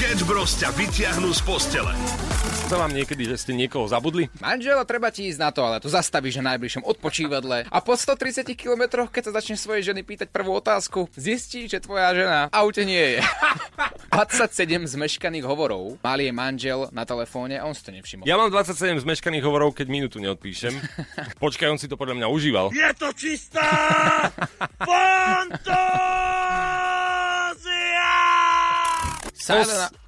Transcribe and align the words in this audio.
Sketch 0.00 0.24
Bros 0.24 0.56
ťa 0.56 0.72
vyťahnú 0.80 1.28
z 1.28 1.44
postele. 1.44 1.92
Co 2.72 2.80
vám 2.80 2.88
niekedy, 2.88 3.28
že 3.28 3.36
ste 3.36 3.52
niekoho 3.52 3.84
zabudli? 3.84 4.32
Manžela, 4.40 4.88
treba 4.88 5.12
ti 5.12 5.28
ísť 5.28 5.36
na 5.36 5.52
to, 5.52 5.60
ale 5.60 5.76
tu 5.76 5.92
zastavíš 5.92 6.40
na 6.40 6.56
najbližšom 6.56 6.88
odpočívadle 6.88 7.68
a 7.68 7.78
po 7.84 7.92
130 7.92 8.48
kilometroch, 8.56 9.12
keď 9.12 9.28
sa 9.28 9.36
začneš 9.36 9.60
svojej 9.60 9.92
ženy 9.92 10.00
pýtať 10.00 10.32
prvú 10.32 10.56
otázku, 10.56 11.04
zistí, 11.12 11.68
že 11.68 11.84
tvoja 11.84 12.16
žena 12.16 12.48
v 12.48 12.56
aute 12.56 12.88
nie 12.88 13.20
je. 13.20 13.20
27 14.16 14.88
zmeškaných 14.88 15.44
hovorov 15.44 16.00
mal 16.00 16.16
jej 16.16 16.32
manžel 16.32 16.88
na 16.96 17.04
telefóne 17.04 17.60
a 17.60 17.68
on 17.68 17.76
si 17.76 17.84
to 17.84 17.92
nevšimol. 17.92 18.24
Ja 18.24 18.40
mám 18.40 18.48
27 18.48 19.04
zmeškaných 19.04 19.44
hovorov, 19.44 19.76
keď 19.76 19.84
minútu 19.92 20.16
neodpíšem. 20.16 20.80
Počkaj, 21.44 21.68
on 21.68 21.76
si 21.76 21.92
to 21.92 22.00
podľa 22.00 22.24
mňa 22.24 22.26
užíval. 22.32 22.72
Je 22.72 22.88
to 22.96 23.12
čistá 23.12 23.68
fantázia! 24.88 26.49
Sáda 29.50 29.78
na... 29.78 29.99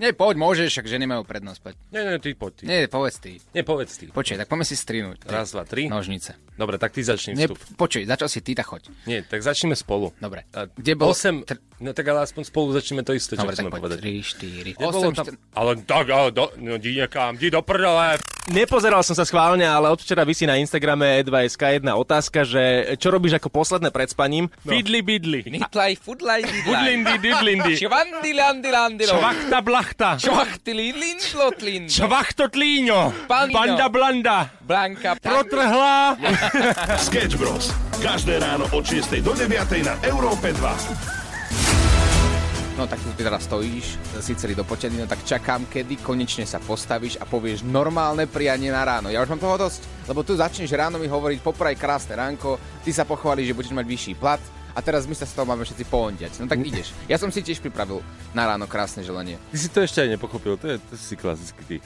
Nie, 0.00 0.16
poď, 0.16 0.40
môžeš, 0.40 0.72
však 0.72 0.86
ženy 0.88 1.04
majú 1.04 1.28
prednosť. 1.28 1.60
Poď. 1.60 1.74
Nie, 1.92 2.00
nie, 2.08 2.16
ty 2.16 2.32
poď 2.32 2.52
ty. 2.56 2.64
Nie, 2.64 2.88
povedz 2.88 3.20
ty. 3.20 3.36
Nie, 3.52 3.60
povedz 3.60 3.92
ty. 4.00 4.08
Počkej, 4.08 4.40
tak 4.40 4.48
poďme 4.48 4.64
si 4.64 4.72
strinúť. 4.72 5.28
Raz, 5.28 5.52
dva, 5.52 5.68
tri. 5.68 5.92
Nožnice. 5.92 6.40
Dobre, 6.56 6.80
tak 6.80 6.96
ty 6.96 7.04
začni 7.04 7.36
Nie, 7.36 7.52
vstup. 7.52 7.60
počkej, 7.76 8.08
začal 8.08 8.28
si 8.32 8.40
ty, 8.40 8.56
tak 8.56 8.64
choď. 8.64 8.88
Nie, 9.04 9.20
tak 9.20 9.44
začneme 9.44 9.76
spolu. 9.76 10.16
Dobre. 10.16 10.48
A 10.56 10.72
Kde 10.72 10.92
bol... 10.96 11.12
8, 11.12 11.44
no 11.84 11.92
tak 11.92 12.04
ale 12.08 12.24
aspoň 12.24 12.42
spolu 12.48 12.72
začneme 12.72 13.04
to 13.04 13.12
isté, 13.12 13.36
čo 13.36 13.44
Dobre, 13.44 13.60
chceme 13.60 13.72
povedať. 13.72 14.00
3, 14.00 14.76
4, 14.76 14.80
Nebolo 14.80 15.12
8, 15.12 15.20
tam... 15.20 15.24
Ale 15.52 15.70
tak, 15.84 16.06
ale 16.08 16.28
do, 16.32 16.48
no, 16.56 16.80
di 16.80 16.96
niekam, 16.96 17.36
di 17.36 17.52
do 17.52 17.60
prdele. 17.60 18.16
Nepozeral 18.48 19.04
som 19.04 19.12
sa 19.12 19.28
schválne, 19.28 19.68
ale 19.68 19.92
od 19.92 20.00
včera 20.00 20.24
vysí 20.24 20.48
na 20.48 20.56
Instagrame 20.56 21.20
E2SK 21.22 21.80
jedna 21.80 21.94
otázka, 21.96 22.42
že 22.42 22.96
čo 22.96 23.12
robíš 23.12 23.36
ako 23.36 23.52
posledné 23.52 23.92
pred 23.92 24.08
spaním? 24.08 24.48
No. 24.64 24.72
Fidli 24.72 25.04
bidli. 25.04 25.44
Nitlaj, 25.44 26.00
fudlaj, 26.00 26.40
Budlindy, 26.64 27.14
didlindy. 27.20 27.72
Švandi, 27.76 28.32
landi, 28.32 28.70
landi, 28.72 29.04
Švachta 29.06 29.60
blachta. 29.90 30.18
Švachtili, 30.18 30.92
lindlotlin. 30.92 31.90
Švachtotlíňo. 31.90 33.12
Panino. 33.26 33.58
Banda 33.58 33.88
blanda. 33.88 34.50
Blanka. 34.62 35.16
Protrhla. 35.18 36.16
Sketch 37.06 37.36
Bros. 37.36 37.74
Každé 37.98 38.38
ráno 38.38 38.70
od 38.72 38.86
6 38.86 39.22
do 39.22 39.34
9 39.34 39.50
na 39.82 39.94
Európe 40.06 40.54
2. 40.54 42.78
No 42.78 42.88
tak 42.88 42.96
tu 43.04 43.12
teraz 43.12 43.44
stojíš, 43.44 44.00
si 44.24 44.32
celý 44.40 44.56
do 44.56 44.64
potedy, 44.64 44.96
no 44.96 45.04
tak 45.04 45.20
čakám, 45.28 45.68
kedy 45.68 46.00
konečne 46.00 46.48
sa 46.48 46.56
postavíš 46.56 47.20
a 47.20 47.28
povieš 47.28 47.60
normálne 47.60 48.24
prianie 48.24 48.72
na 48.72 48.88
ráno. 48.88 49.12
Ja 49.12 49.20
už 49.20 49.36
mám 49.36 49.42
toho 49.42 49.68
dosť, 49.68 49.84
lebo 50.08 50.24
tu 50.24 50.32
začneš 50.32 50.72
ráno 50.72 50.96
mi 50.96 51.04
hovoriť 51.04 51.44
popraj 51.44 51.76
krásne 51.76 52.16
ránko, 52.16 52.56
ty 52.80 52.88
sa 52.88 53.04
pochválíš, 53.04 53.52
že 53.52 53.56
budeš 53.58 53.76
mať 53.76 53.84
vyšší 53.84 54.14
plat 54.16 54.40
a 54.70 54.80
teraz 54.80 55.04
my 55.04 55.12
sa 55.12 55.22
z 55.22 55.32
toho 55.32 55.44
máme 55.44 55.62
všetci 55.62 55.84
poondiať. 55.84 56.32
No 56.38 56.46
tak 56.46 56.60
ideš. 56.60 56.90
Ja 57.06 57.14
som 57.14 57.28
si 57.28 57.40
tiež 57.40 57.58
pripravil 57.58 58.00
na 58.30 58.44
ráno 58.44 58.64
krásne 58.64 59.00
želanie. 59.00 59.36
Ty 59.48 59.56
si 59.56 59.68
to 59.68 59.78
ešte 59.80 59.98
aj 59.98 60.10
nepochopil, 60.10 60.54
to 60.54 60.66
je, 60.66 60.76
to 60.80 60.94
si 60.94 61.14
klasický 61.14 61.62
ty. 61.64 61.76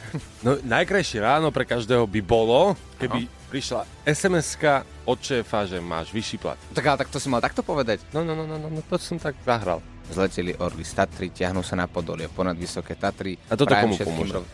No 0.41 0.57
najkrajšie 0.59 1.19
ráno 1.19 1.49
pre 1.49 1.65
každého 1.65 2.05
by 2.05 2.21
bolo, 2.21 2.73
keby 2.97 3.25
prišla 3.49 3.83
SMS-ka 4.05 4.75
od 5.03 5.17
šéfa, 5.17 5.65
že 5.65 5.79
máš 5.79 6.11
vyšší 6.11 6.37
plat. 6.37 6.59
Tak 6.71 6.85
ale 6.85 6.99
tak 6.99 7.09
to 7.09 7.17
si 7.17 7.27
mal 7.27 7.39
takto 7.39 7.61
povedať. 7.61 8.03
No, 8.11 8.21
no, 8.21 8.33
no, 8.33 8.45
no, 8.45 8.57
no, 8.57 8.69
no 8.69 8.81
to 8.81 8.97
som 8.97 9.17
tak 9.17 9.37
zahral. 9.41 9.79
Zleteli 10.05 10.53
orly 10.55 10.83
z 10.83 10.93
Tatry, 10.95 11.31
ťahnú 11.31 11.65
sa 11.65 11.75
na 11.75 11.87
Podolie, 11.87 12.29
ponad 12.29 12.55
vysoké 12.55 12.93
Tatry. 12.93 13.41
A 13.49 13.57
toto 13.57 13.73
komu 13.73 13.97
pomôže? 13.97 14.37
rov- 14.37 14.51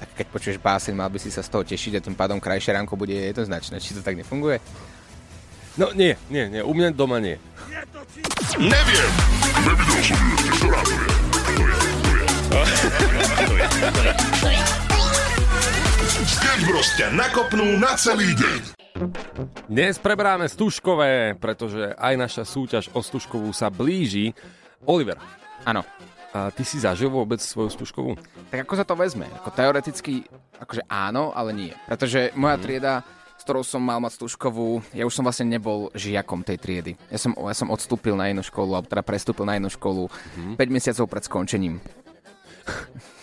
Tak 0.00 0.16
keď 0.16 0.26
počuješ 0.32 0.56
báseň, 0.56 0.96
mal 0.96 1.06
by 1.06 1.20
si 1.20 1.28
sa 1.28 1.44
z 1.44 1.52
toho 1.52 1.60
tešiť 1.60 1.92
a 1.94 2.00
tým 2.00 2.16
pádom 2.16 2.40
krajšie 2.40 2.72
ránko 2.72 2.96
bude 2.96 3.12
jednoznačné. 3.12 3.76
Či 3.76 3.92
to 3.92 4.00
tak 4.00 4.16
nefunguje? 4.16 4.56
No 5.76 5.92
nie, 5.92 6.16
nie, 6.28 6.48
nie, 6.48 6.60
u 6.60 6.72
mňa 6.72 6.90
doma 6.90 7.18
nie. 7.18 7.38
Neviem. 8.56 9.10
Nevidel 9.60 10.00
som 10.02 10.18
ju 10.18 10.36
ešte, 10.42 10.66
to 10.66 10.78
je. 10.82 10.98
To 12.50 12.58
je, 12.58 12.74
to 13.38 13.54
je. 13.54 13.66
To 13.70 14.04
je, 14.04 14.12
to 14.36 14.50
je. 14.50 14.62
Sketch 16.20 16.62
Bros 16.64 16.88
ťa 16.94 17.08
nakopnú 17.10 17.78
na 17.78 17.94
celý 17.94 18.34
deň. 18.34 18.60
Dnes 19.66 19.96
preberáme 19.96 20.44
Stužkové, 20.44 21.32
pretože 21.34 21.94
aj 21.94 22.14
naša 22.18 22.42
súťaž 22.44 22.90
o 22.90 23.00
Stužkovú 23.00 23.48
sa 23.50 23.68
blíži. 23.68 24.34
Oliver, 24.82 25.16
Áno. 25.62 25.84
a 26.30 26.48
ty 26.48 26.62
si 26.62 26.76
zažil 26.76 27.08
vôbec 27.08 27.38
svoju 27.38 27.70
Stužkovú? 27.70 28.16
Tak 28.48 28.64
ako 28.64 28.74
sa 28.74 28.82
to 28.82 28.94
vezme? 28.94 29.28
Ako 29.36 29.48
teoreticky, 29.50 30.24
akože 30.56 30.82
áno, 30.86 31.30
ale 31.30 31.52
nie. 31.52 31.72
Pretože 31.86 32.32
moja 32.34 32.56
Mhm. 32.56 32.62
trieda, 32.62 32.92
ktorou 33.50 33.66
som 33.66 33.82
mal 33.82 33.98
mať 33.98 34.14
stúžkovú, 34.14 34.78
ja 34.94 35.02
už 35.02 35.10
som 35.10 35.26
vlastne 35.26 35.50
nebol 35.50 35.90
žiakom 35.90 36.46
tej 36.46 36.54
triedy. 36.54 36.92
Ja 37.10 37.18
som, 37.18 37.34
ja 37.34 37.50
som 37.50 37.66
odstúpil 37.66 38.14
na 38.14 38.30
jednu 38.30 38.46
školu, 38.46 38.78
alebo 38.78 38.86
teda 38.86 39.02
prestúpil 39.02 39.42
na 39.42 39.58
jednu 39.58 39.66
školu 39.68 40.06
Mhm. 40.38 40.54
5 40.54 40.70
mesiacov 40.70 41.10
pred 41.10 41.24
skončením. 41.26 41.74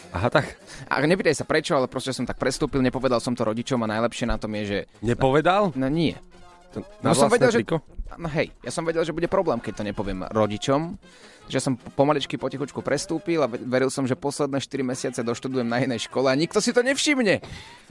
Aha, 0.08 0.28
tak. 0.28 0.60
A 0.88 1.00
nepýtaj 1.00 1.36
sa 1.36 1.48
prečo, 1.48 1.76
ale 1.76 1.88
proste 1.88 2.12
som 2.12 2.24
tak 2.24 2.36
prestúpil, 2.36 2.80
nepovedal 2.80 3.20
som 3.20 3.32
to 3.32 3.44
rodičom 3.44 3.80
a 3.84 3.92
najlepšie 3.92 4.24
na 4.26 4.36
tom 4.36 4.52
je, 4.60 4.64
že 4.64 4.78
Nepovedal? 5.00 5.72
no 5.76 5.88
nie. 5.88 6.16
To, 6.78 6.86
na 7.02 7.12
No 7.12 7.18
som 7.18 7.28
vedel, 7.28 7.50
že- 7.50 7.66
triko? 7.66 7.82
No 8.16 8.30
hej, 8.30 8.54
ja 8.62 8.70
som 8.70 8.82
vedel, 8.82 9.02
že 9.02 9.12
bude 9.12 9.28
problém, 9.28 9.58
keď 9.58 9.82
to 9.82 9.84
nepoviem 9.84 10.24
rodičom. 10.30 10.96
Že 11.48 11.60
som 11.60 11.74
pomaličky 11.76 12.36
potichučku 12.36 12.80
prestúpil 12.80 13.40
a 13.40 13.48
ve- 13.48 13.60
veril 13.60 13.88
som, 13.88 14.04
že 14.04 14.14
posledné 14.14 14.60
4 14.60 14.84
mesiace 14.84 15.20
doštudujem 15.22 15.64
na 15.64 15.80
inej 15.80 16.06
škole 16.06 16.28
a 16.28 16.36
nikto 16.36 16.60
si 16.60 16.72
to 16.72 16.84
nevšimne. 16.84 17.40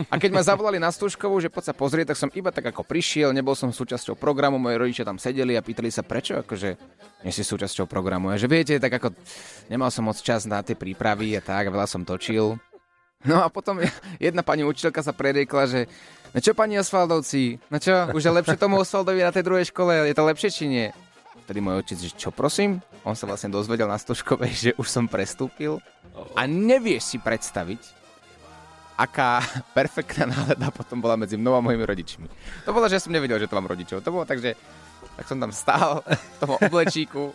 A 0.06 0.14
keď 0.14 0.30
ma 0.30 0.44
zavolali 0.44 0.76
na 0.76 0.92
Stužkovú, 0.92 1.40
že 1.40 1.48
poď 1.48 1.72
sa 1.72 1.74
pozrieť, 1.74 2.12
tak 2.12 2.18
som 2.18 2.30
iba 2.32 2.48
tak 2.48 2.64
ako 2.66 2.84
prišiel, 2.84 3.32
nebol 3.32 3.52
som 3.52 3.72
súčasťou 3.72 4.12
programu, 4.14 4.60
moji 4.60 4.76
rodičia 4.76 5.04
tam 5.04 5.16
sedeli 5.16 5.56
a 5.56 5.64
pýtali 5.64 5.88
sa 5.88 6.04
prečo, 6.04 6.36
akože 6.38 6.68
nie 7.24 7.32
si 7.32 7.40
súčasťou 7.40 7.88
programu. 7.88 8.28
A 8.28 8.36
že 8.36 8.44
viete, 8.44 8.76
tak 8.76 8.92
ako 8.94 9.16
nemal 9.66 9.88
som 9.88 10.04
moc 10.04 10.16
čas 10.16 10.44
na 10.44 10.60
tie 10.60 10.76
prípravy 10.76 11.32
a 11.32 11.40
tak, 11.40 11.72
veľa 11.72 11.88
som 11.88 12.04
točil. 12.04 12.60
No 13.24 13.40
a 13.40 13.48
potom 13.48 13.80
jedna 14.20 14.44
pani 14.44 14.62
učiteľka 14.62 15.00
sa 15.00 15.16
preriekla, 15.16 15.64
že 15.64 15.80
no 16.36 16.38
čo 16.44 16.52
pani 16.52 16.76
Osvaldovci, 16.76 17.56
no 17.72 17.80
čo, 17.80 18.12
už 18.12 18.20
je 18.20 18.32
lepšie 18.36 18.60
tomu 18.60 18.76
Osvaldovi 18.76 19.24
na 19.24 19.32
tej 19.32 19.48
druhej 19.48 19.72
škole, 19.72 20.04
je 20.04 20.12
to 20.12 20.28
lepšie 20.28 20.52
či 20.52 20.64
nie? 20.68 20.86
Vtedy 21.48 21.64
môj 21.64 21.80
otec, 21.80 21.96
že 21.96 22.12
čo 22.12 22.28
prosím? 22.28 22.84
On 23.08 23.16
sa 23.16 23.24
vlastne 23.24 23.48
dozvedel 23.48 23.88
na 23.88 23.96
Stoškovej, 23.96 24.52
že 24.52 24.70
už 24.76 24.84
som 24.84 25.08
prestúpil 25.08 25.80
a 26.36 26.44
nevieš 26.44 27.16
si 27.16 27.18
predstaviť, 27.22 27.80
aká 29.00 29.40
perfektná 29.76 30.28
nálada 30.28 30.68
potom 30.68 31.00
bola 31.00 31.16
medzi 31.16 31.40
mnou 31.40 31.56
a 31.56 31.64
mojimi 31.64 31.84
rodičmi. 31.88 32.26
To 32.68 32.76
bolo, 32.76 32.84
že 32.88 33.00
som 33.00 33.16
nevedel, 33.16 33.40
že 33.40 33.48
to 33.48 33.56
mám 33.56 33.68
rodičov. 33.68 34.04
To 34.04 34.12
bolo 34.12 34.28
tak, 34.28 34.44
že 34.44 34.52
tak 35.16 35.24
som 35.28 35.40
tam 35.40 35.52
stál 35.52 36.04
v 36.04 36.36
tom 36.40 36.50
oblečíku, 36.60 37.32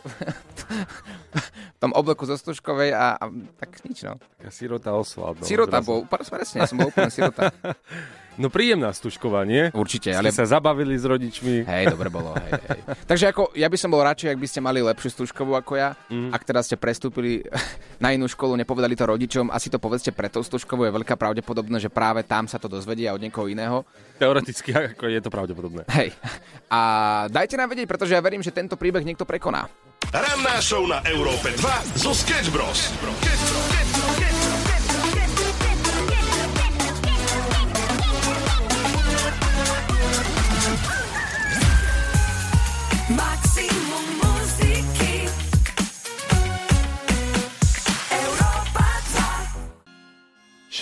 v 1.73 1.78
tom 1.81 1.91
obleku 1.97 2.29
zo 2.29 2.38
Stužkovej 2.38 2.94
a, 2.94 3.17
a 3.17 3.25
tak 3.57 3.81
nič 3.85 4.06
no. 4.06 4.22
Taká 4.38 4.51
sirota 4.53 4.94
Oswald. 4.94 5.41
No, 5.41 5.45
Sirota 5.45 5.81
bol, 5.81 6.06
presne, 6.06 6.66
som 6.69 6.78
bol 6.78 6.94
úplne 6.94 7.09
sirota. 7.09 7.50
No 8.40 8.47
príjemná 8.47 8.96
Stužková, 8.96 9.44
nie? 9.44 9.68
Určite, 9.75 10.16
Ale 10.16 10.31
ale... 10.31 10.36
sa 10.36 10.47
zabavili 10.47 10.96
s 10.96 11.03
rodičmi. 11.03 11.68
Hej, 11.68 11.92
dobre 11.92 12.08
bolo, 12.08 12.31
hej, 12.40 12.52
hej. 12.64 12.81
Takže 13.03 13.25
ako, 13.31 13.52
ja 13.59 13.68
by 13.68 13.78
som 13.80 13.92
bol 13.92 14.00
radšej, 14.00 14.31
ak 14.31 14.40
by 14.40 14.47
ste 14.47 14.59
mali 14.64 14.80
lepšiu 14.80 15.09
stúžkovú 15.19 15.58
ako 15.59 15.75
ja. 15.75 15.97
Mm. 16.08 16.31
Ak 16.31 16.47
teda 16.47 16.64
ste 16.64 16.80
prestúpili 16.80 17.44
na 18.03 18.16
inú 18.16 18.31
školu, 18.31 18.56
nepovedali 18.56 18.96
to 18.96 19.03
rodičom, 19.03 19.52
asi 19.52 19.68
to 19.68 19.81
povedzte 19.81 20.16
pre 20.16 20.31
tou 20.31 20.40
stúžkovou, 20.40 20.88
je 20.88 20.96
veľká 20.96 21.20
pravdepodobnosť, 21.20 21.84
že 21.88 21.91
práve 21.91 22.24
tam 22.24 22.47
sa 22.47 22.56
to 22.56 22.72
dozvedia 22.72 23.12
od 23.12 23.20
niekoho 23.20 23.52
iného. 23.52 23.84
Teoreticky 24.16 24.72
ako 24.96 25.12
je 25.12 25.20
to 25.20 25.30
pravdepodobné. 25.30 25.84
Hej. 25.91 26.16
A 26.72 26.81
dajte 27.28 27.59
nám 27.59 27.75
vedieť, 27.75 27.88
pretože 27.91 28.16
ja 28.16 28.24
verím, 28.24 28.40
že 28.40 28.56
tento 28.56 28.80
príbeh 28.80 29.03
niekto 29.03 29.28
prekoná. 29.28 29.68
Ranná 30.12 30.59
show 30.59 30.84
na 30.88 31.00
Európe 31.08 31.53
2 31.56 32.03
zo 32.03 32.12
Sketch 32.12 32.52
Bros. 32.52 32.91
Maximum 33.00 34.00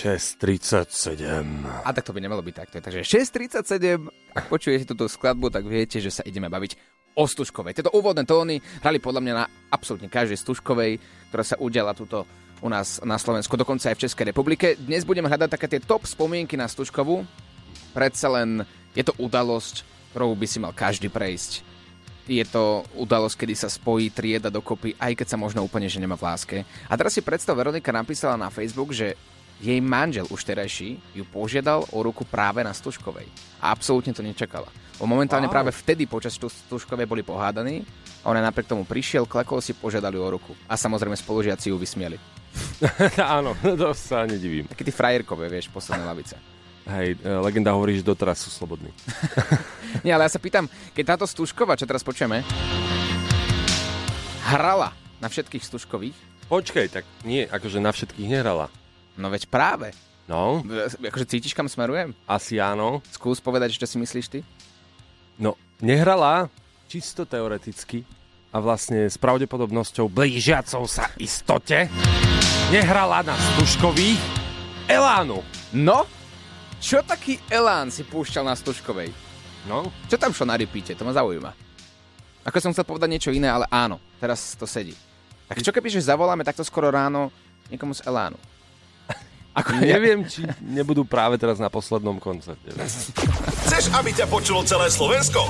6.37. 0.00 1.84
A 1.84 1.92
tak 1.92 2.08
to 2.08 2.16
by 2.16 2.24
nemalo 2.24 2.40
byť 2.40 2.54
takto. 2.56 2.80
Takže 2.80 3.04
6.37, 3.04 4.08
ak 4.32 4.48
počujete 4.48 4.88
túto 4.88 5.04
skladbu, 5.04 5.52
tak 5.52 5.68
viete, 5.68 6.00
že 6.00 6.08
sa 6.08 6.24
ideme 6.24 6.48
baviť 6.48 6.80
o 7.20 7.28
Stužkovej. 7.28 7.76
Tieto 7.76 7.92
úvodné 7.92 8.24
tóny 8.24 8.64
hrali 8.80 8.96
podľa 8.96 9.20
mňa 9.20 9.34
na 9.36 9.44
absolútne 9.68 10.08
každej 10.08 10.40
Stužkovej, 10.40 10.96
ktorá 11.28 11.44
sa 11.44 11.60
udiala 11.60 11.92
tuto 11.92 12.24
u 12.64 12.68
nás 12.72 13.04
na 13.04 13.20
Slovensku, 13.20 13.60
dokonca 13.60 13.92
aj 13.92 14.00
v 14.00 14.04
Českej 14.08 14.32
republike. 14.32 14.72
Dnes 14.80 15.04
budeme 15.04 15.28
hľadať 15.28 15.48
také 15.52 15.68
tie 15.68 15.84
top 15.84 16.08
spomienky 16.08 16.56
na 16.56 16.64
Stužkovú. 16.64 17.28
Predsa 17.92 18.32
len 18.40 18.64
je 18.96 19.04
to 19.04 19.12
udalosť, 19.20 19.84
ktorou 20.16 20.32
by 20.32 20.46
si 20.48 20.64
mal 20.64 20.72
každý 20.72 21.12
prejsť. 21.12 21.60
Je 22.24 22.44
to 22.48 22.88
udalosť, 22.96 23.44
kedy 23.44 23.52
sa 23.52 23.68
spojí 23.68 24.08
trieda 24.08 24.48
dokopy, 24.48 24.96
aj 24.96 25.12
keď 25.12 25.26
sa 25.28 25.36
možno 25.36 25.60
úplne 25.60 25.92
že 25.92 26.00
nemá 26.00 26.16
v 26.16 26.24
láske. 26.24 26.56
A 26.88 26.96
teraz 26.96 27.12
si 27.12 27.20
predstav, 27.20 27.58
Veronika 27.58 27.92
napísala 27.92 28.40
na 28.40 28.48
Facebook, 28.48 28.96
že 28.96 29.18
jej 29.60 29.78
manžel 29.78 30.24
už 30.32 30.40
terajší 30.42 30.96
ju 31.12 31.24
požiadal 31.28 31.84
o 31.92 31.98
ruku 32.00 32.24
práve 32.24 32.64
na 32.64 32.72
Stužkovej. 32.72 33.28
A 33.60 33.70
absolútne 33.70 34.16
to 34.16 34.24
nečakala. 34.24 34.66
Bo 34.96 35.04
momentálne 35.04 35.48
Wow. 35.48 35.54
práve 35.60 35.70
vtedy 35.72 36.08
počas 36.08 36.36
Stu- 36.36 36.48
Stužkovej 36.48 37.04
boli 37.04 37.20
pohádaní 37.20 37.84
a 38.24 38.32
on 38.32 38.36
aj 38.36 38.52
napriek 38.52 38.68
tomu 38.68 38.84
prišiel, 38.88 39.28
klakol 39.28 39.60
si, 39.60 39.76
požiadali 39.76 40.16
o 40.16 40.28
ruku. 40.28 40.52
A 40.68 40.76
samozrejme 40.76 41.16
spolužiaci 41.16 41.72
ju 41.72 41.76
vysmieli. 41.76 42.16
Áno, 43.20 43.52
to 43.80 43.92
sa 43.92 44.24
nedivím. 44.24 44.68
Taký 44.68 44.88
tí 44.88 44.92
frajerkové, 44.92 45.48
vieš, 45.48 45.68
posledné 45.68 46.04
lavice. 46.04 46.36
Hej, 46.88 47.20
e, 47.20 47.28
legenda 47.44 47.76
hovorí, 47.76 48.00
že 48.00 48.04
doteraz 48.04 48.40
sú 48.40 48.48
slobodní. 48.48 48.88
Nie, 50.04 50.16
ale 50.16 50.24
ja 50.26 50.32
sa 50.32 50.40
pýtam, 50.40 50.64
keď 50.96 51.16
táto 51.16 51.24
Stužková, 51.28 51.76
čo 51.76 51.84
teraz 51.84 52.00
počujeme, 52.00 52.40
hrala 54.48 54.92
na 55.20 55.28
všetkých 55.28 55.64
Stužkových, 55.64 56.16
Počkej, 56.50 56.90
tak 56.90 57.06
nie, 57.22 57.46
akože 57.46 57.78
na 57.78 57.94
všetkých 57.94 58.26
nehrala. 58.26 58.66
No 59.20 59.28
veď 59.28 59.46
práve. 59.46 59.92
No, 60.24 60.62
Akože 61.02 61.26
cítiš, 61.26 61.52
kam 61.52 61.66
smerujem? 61.66 62.14
asi 62.24 62.56
áno. 62.56 63.02
Skús 63.10 63.42
povedať, 63.42 63.74
čo 63.74 63.84
si 63.84 63.98
myslíš 63.98 64.26
ty? 64.30 64.40
No, 65.36 65.58
nehrala 65.82 66.46
čisto 66.86 67.26
teoreticky 67.26 68.06
a 68.50 68.58
vlastne 68.58 69.06
s 69.06 69.18
pravdepodobnosťou 69.18 70.06
blížiacou 70.10 70.86
sa 70.86 71.10
istote 71.18 71.90
nehrala 72.70 73.22
na 73.22 73.34
Stužkových 73.34 74.18
Elánu. 74.86 75.42
No, 75.74 76.06
čo 76.78 77.02
taký 77.02 77.38
Elán 77.50 77.90
si 77.90 78.02
púšťal 78.06 78.46
na 78.46 78.54
Stužkovej? 78.54 79.10
No, 79.66 79.92
Čo 80.08 80.16
tam 80.16 80.32
šlo 80.32 80.48
na 80.48 80.56
repeate? 80.56 80.96
To 80.96 81.04
ma 81.04 81.12
zaujíma. 81.12 81.52
Ako 82.48 82.56
som 82.58 82.72
chcel 82.72 82.88
povedať 82.88 83.12
niečo 83.12 83.30
iné, 83.34 83.50
ale 83.52 83.68
áno, 83.68 84.00
teraz 84.16 84.56
to 84.56 84.64
sedí. 84.64 84.96
Tak 85.44 85.60
čo 85.60 85.74
keby, 85.74 85.92
že 85.92 86.00
zavoláme 86.00 86.46
takto 86.46 86.64
skoro 86.64 86.88
ráno 86.88 87.28
niekomu 87.68 87.92
z 87.92 88.06
Elánu? 88.08 88.40
Ako, 89.60 89.76
neviem, 89.84 90.24
či 90.24 90.48
nebudú 90.64 91.04
práve 91.04 91.36
teraz 91.36 91.60
na 91.60 91.68
poslednom 91.68 92.16
koncerte. 92.16 92.72
Chceš, 93.68 93.92
aby 93.92 94.10
ťa 94.16 94.26
počulo 94.26 94.64
celé 94.64 94.88
Slovensko? 94.88 95.44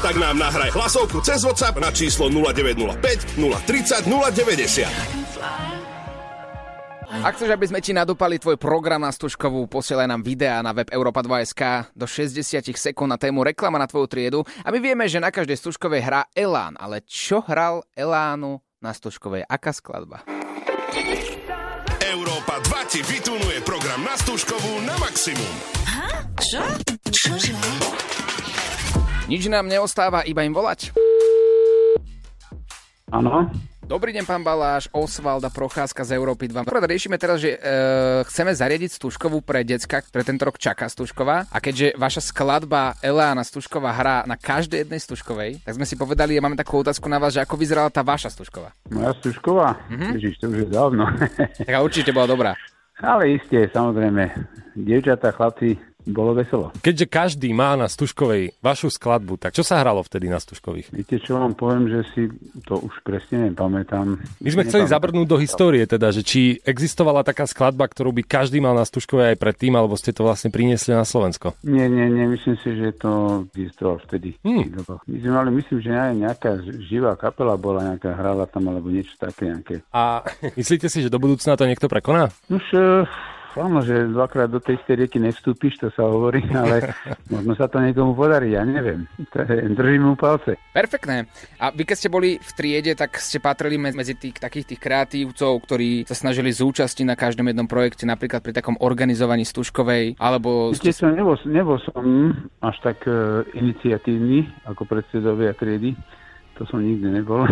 Tak 0.00 0.14
nám 0.16 0.38
nahraj 0.38 0.70
hlasovku 0.70 1.18
cez 1.26 1.42
WhatsApp 1.42 1.82
na 1.82 1.90
číslo 1.90 2.30
0905 2.30 3.36
030 3.36 4.06
090. 4.06 5.36
Ak 7.06 7.38
chceš, 7.38 7.54
aby 7.54 7.66
sme 7.70 7.80
ti 7.80 7.94
nadúpali 7.94 8.36
tvoj 8.36 8.58
program 8.58 9.02
na 9.02 9.14
Stužkovú, 9.14 9.70
posielaj 9.70 10.10
nám 10.10 10.26
videá 10.26 10.58
na 10.60 10.74
web 10.74 10.90
Europa2.sk 10.90 11.94
do 11.94 12.04
60 12.04 12.66
sekúnd 12.74 13.08
na 13.08 13.18
tému 13.18 13.46
reklama 13.46 13.78
na 13.78 13.86
tvoju 13.86 14.06
triedu. 14.10 14.40
A 14.66 14.70
my 14.74 14.78
vieme, 14.82 15.06
že 15.06 15.22
na 15.22 15.30
každej 15.30 15.58
Stužkovej 15.58 16.02
hrá 16.02 16.22
Elán. 16.34 16.74
Ale 16.76 17.00
čo 17.06 17.40
hral 17.46 17.86
Elánu 17.94 18.60
na 18.82 18.90
Stužkovej? 18.92 19.46
Aká 19.48 19.70
skladba? 19.72 20.26
Európa 22.86 23.02
2 23.02 23.02
ti 23.02 23.02
vytunuje 23.02 23.58
program 23.66 24.00
na 24.06 24.14
Stužkovú 24.14 24.78
na 24.86 24.94
maximum. 25.02 25.54
Čo? 26.38 26.62
Čože? 27.10 27.52
Nič 29.26 29.50
nám 29.50 29.66
neostáva, 29.66 30.22
iba 30.22 30.46
im 30.46 30.54
volať. 30.54 30.94
Áno, 33.10 33.50
Dobrý 33.86 34.10
deň, 34.10 34.26
pán 34.26 34.42
Baláš, 34.42 34.90
Osvalda 34.90 35.46
Procházka 35.46 36.02
z 36.02 36.18
Európy 36.18 36.50
2. 36.50 36.66
Prvé 36.66 36.90
riešime 36.90 37.22
teraz, 37.22 37.38
že 37.38 37.54
e, 37.54 37.58
chceme 38.26 38.50
zariadiť 38.50 38.98
Stužkovú 38.98 39.46
pre 39.46 39.62
decka, 39.62 40.02
ktoré 40.02 40.26
tento 40.26 40.42
rok 40.42 40.58
čaká 40.58 40.90
Stužková. 40.90 41.46
A 41.54 41.62
keďže 41.62 41.94
vaša 41.94 42.18
skladba 42.18 42.98
Elána 42.98 43.46
Stužková 43.46 43.94
hrá 43.94 44.26
na 44.26 44.34
každej 44.34 44.82
jednej 44.82 44.98
Stužkovej, 44.98 45.62
tak 45.62 45.78
sme 45.78 45.86
si 45.86 45.94
povedali, 45.94 46.34
ja 46.34 46.42
máme 46.42 46.58
takú 46.58 46.82
otázku 46.82 47.06
na 47.06 47.22
vás, 47.22 47.38
že 47.38 47.46
ako 47.46 47.54
vyzerala 47.54 47.86
tá 47.86 48.02
vaša 48.02 48.34
Stužková. 48.34 48.74
moja 48.90 49.14
Stužková? 49.22 49.78
Mm-hmm. 49.86 50.12
Ježiš, 50.18 50.34
to 50.42 50.50
už 50.50 50.58
je 50.66 50.68
dávno. 50.70 51.06
Tak 51.62 51.74
určite 51.78 52.10
bola 52.10 52.26
dobrá. 52.26 52.58
Ale 53.00 53.36
isté, 53.36 53.68
samozrejme. 53.68 54.32
Dievčatá, 54.72 55.32
chlapci, 55.32 55.76
bolo 56.06 56.38
veselo. 56.38 56.70
Keďže 56.78 57.06
každý 57.10 57.50
má 57.50 57.74
na 57.74 57.90
Stužkovej 57.90 58.54
vašu 58.62 58.88
skladbu, 58.94 59.42
tak 59.42 59.52
čo 59.52 59.66
sa 59.66 59.82
hralo 59.82 60.06
vtedy 60.06 60.30
na 60.30 60.38
Stužkových? 60.38 60.94
Viete, 60.94 61.18
čo 61.18 61.36
vám 61.36 61.58
poviem, 61.58 61.90
že 61.90 62.00
si 62.14 62.22
to 62.62 62.78
už 62.78 63.02
presne 63.02 63.50
nepamätám. 63.50 64.22
My 64.38 64.50
sme 64.54 64.62
chceli 64.64 64.86
Nepamätám. 64.86 64.94
zabrnúť 64.94 65.26
do 65.26 65.38
histórie, 65.42 65.84
teda, 65.84 66.14
že 66.14 66.22
či 66.22 66.62
existovala 66.62 67.26
taká 67.26 67.44
skladba, 67.44 67.90
ktorú 67.90 68.14
by 68.14 68.22
každý 68.22 68.62
mal 68.62 68.78
na 68.78 68.86
Stužkovej 68.86 69.34
aj 69.34 69.40
predtým, 69.42 69.74
alebo 69.74 69.98
ste 69.98 70.14
to 70.14 70.22
vlastne 70.22 70.54
priniesli 70.54 70.94
na 70.94 71.02
Slovensko. 71.02 71.58
Nie, 71.66 71.90
nie, 71.90 72.06
nie, 72.06 72.30
myslím 72.30 72.56
si, 72.62 72.70
že 72.78 72.94
to 72.94 73.44
existovalo 73.50 73.98
vtedy. 74.06 74.38
Hmm. 74.46 74.70
My 75.10 75.18
sme 75.18 75.32
mali, 75.34 75.50
myslím, 75.58 75.78
že 75.82 75.90
aj 75.90 76.12
nejaká 76.14 76.50
živá 76.86 77.18
kapela 77.18 77.58
bola, 77.58 77.94
nejaká 77.94 78.14
hrala 78.14 78.46
tam, 78.46 78.70
alebo 78.70 78.88
niečo 78.88 79.18
také 79.18 79.50
nejaké. 79.50 79.74
A 79.90 80.22
myslíte 80.60 80.86
si, 80.86 81.02
že 81.02 81.10
do 81.10 81.18
budúcna 81.18 81.58
to 81.58 81.66
niekto 81.66 81.90
prekoná? 81.90 82.30
Už 82.46 82.62
uh, 82.78 83.02
áno, 83.60 83.80
že 83.80 84.08
dvakrát 84.08 84.48
do 84.52 84.60
tej 84.60 84.80
istej 84.80 85.04
rieky 85.04 85.18
nevstúpiš, 85.20 85.80
to 85.80 85.88
sa 85.92 86.06
hovorí, 86.06 86.44
ale 86.52 86.92
možno 87.34 87.56
sa 87.56 87.66
to 87.66 87.80
niekomu 87.80 88.12
podarí, 88.12 88.54
ja 88.54 88.62
neviem. 88.62 89.08
Držím 89.76 90.12
mu 90.12 90.14
palce. 90.14 90.60
Perfektné. 90.72 91.26
A 91.60 91.72
vy 91.72 91.82
keď 91.84 91.96
ste 91.96 92.12
boli 92.12 92.38
v 92.40 92.50
triede, 92.54 92.92
tak 92.94 93.16
ste 93.18 93.42
patrili 93.42 93.76
me- 93.80 93.96
medzi 93.96 94.16
tých 94.16 94.38
takých 94.38 94.74
tých 94.74 94.80
kreatívcov, 94.80 95.52
ktorí 95.64 96.04
sa 96.06 96.14
snažili 96.16 96.52
zúčastniť 96.52 97.06
na 97.08 97.16
každom 97.16 97.48
jednom 97.48 97.68
projekte, 97.68 98.04
napríklad 98.06 98.44
pri 98.44 98.56
takom 98.56 98.76
organizovaní 98.78 99.42
Stužkovej, 99.42 100.20
alebo 100.20 100.70
Viete, 100.70 100.94
som, 100.94 101.12
nebol, 101.12 101.36
nebol 101.48 101.76
som 101.82 102.32
až 102.62 102.76
tak 102.84 103.04
uh, 103.08 103.42
iniciatívny 103.56 104.46
ako 104.64 104.86
predsedovia 104.86 105.52
triedy. 105.56 105.96
To 106.56 106.64
som 106.68 106.80
nikdy 106.80 107.20
nebol, 107.20 107.44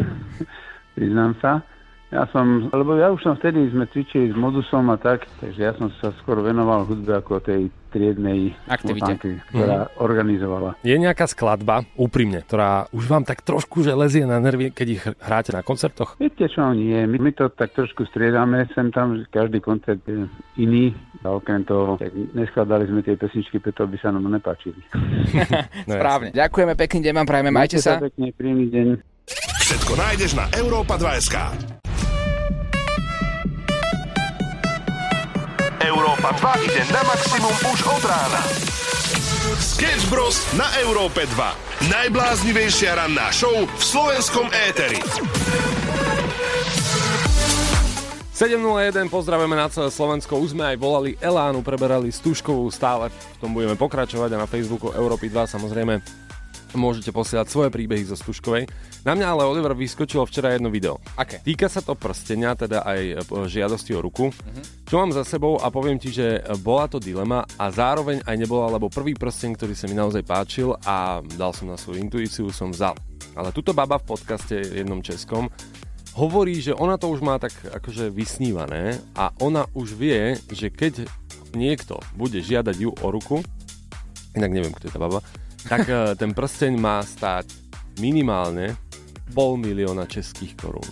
priznám 0.96 1.36
sa. 1.42 1.73
Ja 2.14 2.30
som, 2.30 2.70
lebo 2.70 2.94
ja 2.94 3.10
už 3.10 3.26
som 3.26 3.34
vtedy, 3.34 3.74
sme 3.74 3.90
cvičili 3.90 4.30
s 4.30 4.38
modusom 4.38 4.86
a 4.86 4.94
tak, 4.94 5.26
takže 5.42 5.58
ja 5.58 5.74
som 5.74 5.90
sa 5.98 6.14
skôr 6.22 6.38
venoval 6.46 6.86
hudbe 6.86 7.10
ako 7.10 7.42
tej 7.42 7.74
triednej 7.90 8.54
Aktivite. 8.70 9.18
smotanky, 9.18 9.30
ktorá 9.50 9.90
organizovala. 9.98 10.78
Je 10.86 10.94
nejaká 10.94 11.26
skladba, 11.26 11.82
úprimne, 11.98 12.46
ktorá 12.46 12.86
už 12.94 13.10
vám 13.10 13.26
tak 13.26 13.42
trošku 13.42 13.82
že 13.82 13.98
lezie 13.98 14.22
na 14.30 14.38
nervy, 14.38 14.70
keď 14.70 14.86
ich 14.94 15.02
hráte 15.18 15.50
na 15.50 15.66
koncertoch? 15.66 16.14
Viete 16.22 16.46
čo, 16.46 16.70
nie, 16.70 17.02
my, 17.02 17.18
my 17.18 17.30
to 17.34 17.50
tak 17.50 17.74
trošku 17.74 18.06
striedame 18.06 18.70
sem 18.78 18.94
tam, 18.94 19.18
každý 19.34 19.58
koncert 19.58 19.98
je 20.06 20.30
iný. 20.54 20.94
A 21.26 21.34
okrem 21.34 21.66
toho, 21.66 21.98
tak 21.98 22.14
neskladali 22.14 22.86
sme 22.86 23.02
tie 23.02 23.18
pesničky, 23.18 23.58
preto 23.58 23.90
by 23.90 23.98
sa 23.98 24.14
nám 24.14 24.30
nepáčili. 24.30 24.78
No, 25.84 25.98
Správne. 25.98 26.30
Ďakujeme, 26.32 26.72
pekný 26.78 27.00
deň 27.10 27.14
vám 27.18 27.28
prajeme, 27.28 27.50
majte 27.50 27.76
sa. 27.82 27.98
pekne, 27.98 28.30
príjemný 28.32 28.66
deň. 28.70 28.86
Všetko 29.66 29.92
nájdeš 29.98 30.32
na 30.38 30.46
Európa 30.56 30.94
2.sk. 30.96 31.36
Európa 35.84 36.32
2 36.40 36.64
ide 36.64 36.82
na 36.88 37.04
maximum 37.04 37.52
už 37.68 37.84
od 37.84 38.02
rána. 38.08 38.40
Sketch 39.60 40.08
Bros. 40.08 40.40
na 40.56 40.64
Európe 40.80 41.28
2. 41.28 41.92
Najbláznivejšia 41.92 42.96
ranná 42.96 43.28
show 43.28 43.52
v 43.52 43.82
slovenskom 43.84 44.48
éteri. 44.64 44.96
7.01, 48.32 49.12
pozdravujeme 49.12 49.52
na 49.52 49.68
celé 49.68 49.92
Slovensko. 49.92 50.40
Už 50.40 50.56
sme 50.56 50.72
aj 50.72 50.76
volali 50.80 51.20
Elánu, 51.20 51.60
preberali 51.60 52.08
Stužkovú 52.08 52.64
stále. 52.72 53.12
V 53.38 53.44
tom 53.44 53.52
budeme 53.52 53.76
pokračovať 53.76 54.30
a 54.34 54.42
na 54.42 54.48
Facebooku 54.48 54.88
Európy 54.88 55.28
2 55.28 55.52
samozrejme 55.52 56.23
môžete 56.74 57.10
posielať 57.10 57.46
svoje 57.50 57.70
príbehy 57.70 58.04
zo 58.06 58.18
Stužkovej. 58.18 58.68
Na 59.06 59.14
mňa 59.14 59.26
ale 59.26 59.48
Oliver 59.48 59.74
vyskočilo 59.74 60.26
včera 60.26 60.54
jedno 60.54 60.70
video. 60.70 61.00
Aké? 61.18 61.40
Týka 61.42 61.66
sa 61.66 61.80
to 61.80 61.98
prstenia, 61.98 62.54
teda 62.54 62.82
aj 62.84 63.00
e, 63.00 63.14
žiadosti 63.48 63.96
o 63.96 64.04
ruku. 64.04 64.30
Čo 64.84 64.94
mám 65.00 65.10
za 65.14 65.24
sebou 65.24 65.58
a 65.58 65.70
poviem 65.72 65.98
ti, 65.98 66.12
že 66.12 66.42
bola 66.60 66.86
to 66.86 67.02
dilema 67.02 67.42
a 67.56 67.64
zároveň 67.72 68.22
aj 68.26 68.36
nebola, 68.36 68.74
lebo 68.74 68.92
prvý 68.92 69.16
prsteň, 69.16 69.56
ktorý 69.56 69.74
sa 69.74 69.86
mi 69.90 69.96
naozaj 69.96 70.22
páčil 70.22 70.76
a 70.84 71.24
dal 71.34 71.50
som 71.56 71.70
na 71.70 71.78
svoju 71.78 71.98
intuíciu, 71.98 72.52
som 72.52 72.70
vzal. 72.70 72.94
Ale 73.34 73.50
tuto 73.50 73.74
baba 73.74 73.98
v 73.98 74.14
podcaste 74.14 74.54
jednom 74.54 75.02
českom 75.02 75.50
hovorí, 76.14 76.62
že 76.62 76.74
ona 76.74 76.94
to 76.94 77.10
už 77.10 77.20
má 77.20 77.42
tak 77.42 77.52
akože 77.74 78.08
vysnívané 78.14 79.02
a 79.18 79.34
ona 79.42 79.66
už 79.74 79.98
vie, 79.98 80.38
že 80.54 80.70
keď 80.70 81.10
niekto 81.54 81.98
bude 82.14 82.38
žiadať 82.38 82.76
ju 82.78 82.90
o 82.94 83.06
ruku, 83.10 83.42
inak 84.34 84.50
neviem, 84.50 84.74
kto 84.74 84.90
je 84.90 84.94
tá 84.94 85.00
baba, 85.02 85.22
tak 85.70 85.88
eh, 85.88 86.12
ten 86.14 86.36
prsteň 86.36 86.72
má 86.76 87.00
stáť 87.00 87.50
minimálne 87.98 88.76
pol 89.32 89.56
milióna 89.56 90.04
českých 90.06 90.54
korún. 90.58 90.86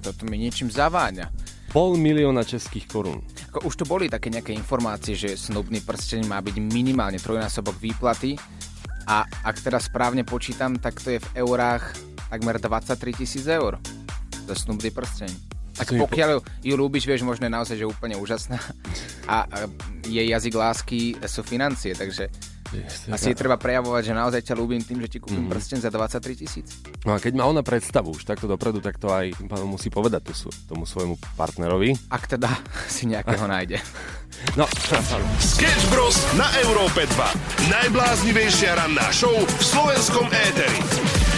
Toto 0.00 0.24
mi 0.24 0.40
niečím 0.40 0.72
zaváňa. 0.72 1.28
Pol 1.70 1.94
milióna 1.94 2.42
českých 2.42 2.88
korún. 2.90 3.22
Ako 3.50 3.68
už 3.68 3.74
tu 3.78 3.84
boli 3.86 4.10
také 4.10 4.26
nejaké 4.32 4.50
informácie, 4.54 5.14
že 5.14 5.38
snubný 5.38 5.82
prsteň 5.82 6.26
má 6.26 6.42
byť 6.42 6.56
minimálne 6.58 7.18
trojnásobok 7.20 7.78
výplaty 7.78 8.34
a 9.06 9.22
ak 9.26 9.56
teda 9.62 9.78
správne 9.78 10.26
počítam, 10.26 10.78
tak 10.78 10.98
to 10.98 11.14
je 11.14 11.22
v 11.22 11.28
eurách 11.42 11.94
takmer 12.30 12.58
23 12.58 13.22
tisíc 13.22 13.46
eur. 13.46 13.78
Je 14.46 14.54
snubný 14.54 14.90
prsteň. 14.90 15.30
Tak 15.78 15.94
mi 15.94 16.02
po- 16.02 16.10
pokiaľ 16.10 16.42
ju, 16.66 16.74
ľúbiš, 16.74 17.06
vieš, 17.06 17.22
možno 17.22 17.46
je 17.46 17.54
naozaj, 17.54 17.76
že 17.78 17.86
úplne 17.86 18.18
úžasná 18.18 18.58
a, 19.30 19.46
a 19.46 19.56
jej 20.06 20.26
jazyk 20.26 20.54
lásky 20.54 21.14
sú 21.22 21.46
financie, 21.46 21.94
takže 21.94 22.30
asi 23.10 23.26
je 23.32 23.36
treba 23.36 23.58
prejavovať, 23.58 24.02
že 24.10 24.14
naozaj 24.14 24.40
ťa 24.46 24.54
ľúbim 24.54 24.82
tým, 24.82 25.02
že 25.06 25.08
ti 25.16 25.18
kúpim 25.18 25.46
mm-hmm. 25.46 25.52
prsteň 25.52 25.78
za 25.82 25.90
23 25.90 26.40
tisíc. 26.40 26.68
No 27.02 27.14
a 27.14 27.18
keď 27.18 27.32
má 27.38 27.44
ona 27.50 27.66
predstavu 27.66 28.14
už 28.14 28.22
takto 28.22 28.46
dopredu, 28.46 28.78
tak 28.78 28.96
to 28.96 29.10
aj 29.10 29.34
musí 29.66 29.90
povedať 29.90 30.30
tu, 30.30 30.34
tomu 30.70 30.86
svojmu 30.86 31.18
partnerovi. 31.34 31.98
Ak 32.10 32.30
teda 32.30 32.50
si 32.94 33.10
nejakého 33.10 33.46
nájde. 33.46 33.78
No, 34.56 34.64
Sketch 35.36 35.84
Bros. 35.92 36.16
na 36.32 36.48
Európe 36.64 37.04
2. 37.04 37.68
Najbláznivejšia 37.68 38.72
ranná 38.72 39.12
show 39.12 39.36
v 39.36 39.60
slovenskom 39.60 40.32
éteri. 40.32 41.29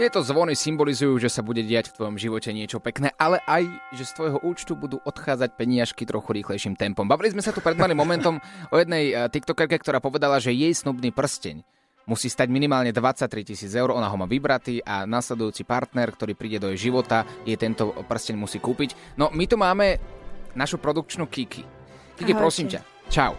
Tieto 0.00 0.24
zvony 0.24 0.56
symbolizujú, 0.56 1.20
že 1.20 1.28
sa 1.28 1.44
bude 1.44 1.60
diať 1.60 1.92
v 1.92 2.00
tvojom 2.00 2.16
živote 2.16 2.48
niečo 2.56 2.80
pekné, 2.80 3.12
ale 3.20 3.36
aj, 3.44 3.68
že 3.92 4.08
z 4.08 4.16
tvojho 4.16 4.40
účtu 4.40 4.72
budú 4.72 4.96
odchádzať 5.04 5.60
peniažky 5.60 6.08
trochu 6.08 6.40
rýchlejším 6.40 6.72
tempom. 6.72 7.04
Bavili 7.04 7.36
sme 7.36 7.44
sa 7.44 7.52
tu 7.52 7.60
pred 7.60 7.76
malým 7.76 8.00
momentom 8.00 8.40
o 8.72 8.76
jednej 8.80 9.12
eh, 9.12 9.28
tiktokerke, 9.28 9.76
ktorá 9.76 10.00
povedala, 10.00 10.40
že 10.40 10.56
jej 10.56 10.72
snubný 10.72 11.12
prsteň 11.12 11.60
musí 12.08 12.32
stať 12.32 12.48
minimálne 12.48 12.96
23 12.96 13.44
tisíc 13.44 13.76
eur, 13.76 13.92
ona 13.92 14.08
ho 14.08 14.16
má 14.16 14.24
vybratý 14.24 14.80
a 14.80 15.04
nasledujúci 15.04 15.68
partner, 15.68 16.16
ktorý 16.16 16.32
príde 16.32 16.64
do 16.64 16.72
jej 16.72 16.88
života, 16.88 17.28
jej 17.44 17.60
tento 17.60 17.92
prsteň 17.92 18.40
musí 18.40 18.56
kúpiť. 18.56 19.20
No 19.20 19.28
my 19.28 19.44
tu 19.44 19.60
máme 19.60 20.00
našu 20.56 20.80
produkčnú 20.80 21.28
Kiki. 21.28 21.60
Kiki, 22.16 22.32
Ahojte. 22.32 22.40
prosím 22.40 22.66
ťa, 22.72 22.80
čau. 23.12 23.36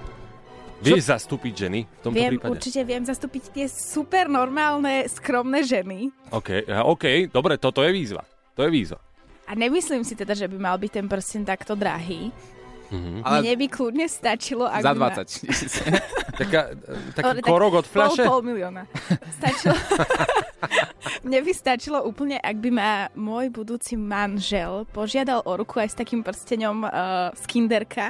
Vieš 0.82 1.14
zastúpiť 1.14 1.54
ženy 1.70 1.80
v 1.86 2.00
tomto 2.02 2.18
Viem, 2.18 2.32
prípade? 2.36 2.52
určite 2.58 2.82
viem 2.82 3.04
zastúpiť 3.06 3.44
tie 3.54 3.66
super 3.70 4.26
normálne, 4.26 5.06
skromné 5.06 5.62
ženy. 5.62 6.10
OK, 6.34 6.66
OK, 6.68 7.30
dobre, 7.30 7.62
toto 7.62 7.86
je 7.86 7.94
výzva. 7.94 8.26
To 8.58 8.66
je 8.66 8.70
výzva. 8.74 8.98
A 9.46 9.54
nemyslím 9.54 10.02
si 10.02 10.18
teda, 10.18 10.34
že 10.34 10.50
by 10.50 10.58
mal 10.58 10.78
byť 10.82 10.92
ten 10.92 11.06
prsten 11.06 11.44
takto 11.46 11.78
drahý. 11.78 12.34
Mhm. 12.92 13.24
Ale 13.24 13.36
Mne 13.40 13.54
by 13.56 13.68
kľudne 13.72 14.06
stačilo, 14.12 14.68
ak 14.68 14.84
za 14.84 14.92
by 14.92 15.00
ma... 15.00 15.10
20 15.16 15.48
tisíc. 15.48 15.74
Taká, 16.42 16.74
taký 17.16 17.28
Dobre, 17.38 17.42
tak 17.44 17.48
korok 17.48 17.74
od 17.80 17.88
fľaše? 17.88 18.24
Pol, 18.26 18.40
pol 18.40 18.42
milióna. 18.44 18.84
Stačilo... 19.40 19.76
Mne 21.28 21.40
by 21.46 21.52
stačilo 21.54 22.02
úplne, 22.02 22.38
ak 22.42 22.58
by 22.58 22.70
ma 22.74 22.92
môj 23.14 23.54
budúci 23.54 23.94
manžel 23.94 24.90
požiadal 24.90 25.46
o 25.46 25.54
ruku 25.54 25.78
aj 25.78 25.94
s 25.94 25.96
takým 25.98 26.26
prsteňom 26.26 26.78
uh, 26.82 26.92
z 27.38 27.44
kinderka, 27.46 28.10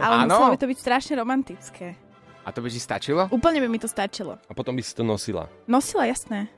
ale 0.00 0.14
Áno. 0.24 0.32
muselo 0.32 0.48
by 0.56 0.58
to 0.60 0.68
byť 0.68 0.78
strašne 0.80 1.14
romantické. 1.20 1.96
A 2.46 2.54
to 2.54 2.64
by 2.64 2.72
ti 2.72 2.80
stačilo? 2.80 3.28
Úplne 3.28 3.58
by 3.60 3.68
mi 3.68 3.76
to 3.76 3.90
stačilo. 3.90 4.40
A 4.48 4.52
potom 4.56 4.72
by 4.72 4.82
si 4.84 4.96
to 4.96 5.04
nosila. 5.04 5.50
Nosila, 5.68 6.08
jasné. 6.08 6.48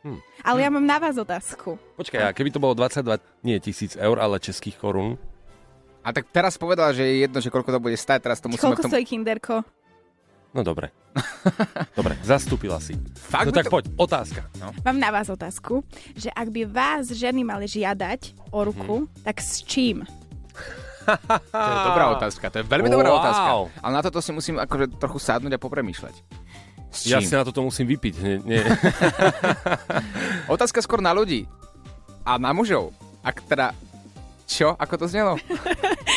Hm. 0.00 0.16
Ale 0.40 0.64
ja 0.64 0.70
mám 0.72 0.86
na 0.86 0.96
vás 0.96 1.18
otázku. 1.20 1.76
Počkaj, 2.00 2.20
a 2.24 2.32
keby 2.32 2.48
to 2.54 2.62
bolo 2.62 2.72
22, 2.72 3.20
nie 3.44 3.60
tisíc 3.60 4.00
eur, 4.00 4.16
ale 4.16 4.40
českých 4.40 4.80
korún? 4.80 5.20
A 6.00 6.08
tak 6.10 6.24
teraz 6.26 6.56
povedala, 6.56 6.90
že 6.90 7.02
je 7.02 7.14
jedno, 7.20 7.38
že 7.38 7.48
koľko 7.48 7.70
to 7.70 7.80
bude 7.80 7.94
stať, 7.94 8.18
teraz 8.22 8.38
to 8.38 8.48
musíme 8.48 8.72
Koľko 8.72 8.82
tomu... 8.82 8.92
stojí 8.92 9.04
kinderko? 9.04 9.54
No 10.50 10.60
dobre. 10.62 10.90
dobre, 11.98 12.16
zastúpila 12.20 12.78
si. 12.78 12.96
Fakt 13.14 13.46
no 13.46 13.52
tak 13.52 13.66
to- 13.66 13.72
poď, 13.72 13.84
otázka. 13.94 14.40
Mám 14.80 14.98
na 14.98 15.10
vás 15.10 15.28
otázku, 15.28 15.84
že 16.12 16.26
ak 16.28 16.48
by 16.48 16.62
vás 16.64 17.06
ženy 17.08 17.42
mali 17.42 17.66
žiadať 17.66 18.48
o 18.48 18.60
ruku, 18.62 18.96
Mhm. 19.04 19.22
tak 19.22 19.36
s 19.38 19.60
čím? 19.60 20.02
To 21.50 21.58
je 21.58 21.86
dobrá 21.88 22.06
otázka, 22.12 22.44
to 22.48 22.60
je 22.60 22.64
veľmi 22.64 22.86
dobrá 22.86 23.08
Wow. 23.08 23.18
otázka. 23.18 23.50
Ale 23.80 23.92
na 23.92 24.00
toto 24.00 24.20
si 24.20 24.30
musím 24.30 24.56
akože 24.56 24.94
trochu 24.94 25.18
sadnúť 25.18 25.52
a 25.52 25.58
popremýšľať. 25.58 26.14
S 26.88 27.00
Ja 27.04 27.18
čím? 27.18 27.26
si 27.26 27.34
na 27.34 27.42
toto 27.42 27.60
musím 27.60 27.86
vypiť. 27.88 28.14
Nie, 28.16 28.36
nie. 28.40 28.62
Otázka 30.48 30.78
skôr 30.80 30.98
na 30.98 31.10
ľudí. 31.10 31.46
A 32.22 32.36
na 32.36 32.50
mužov. 32.50 32.94
Ak 33.20 33.42
teda... 33.42 33.74
Čo? 34.50 34.74
Ako 34.74 34.98
to 34.98 35.06
znelo? 35.06 35.38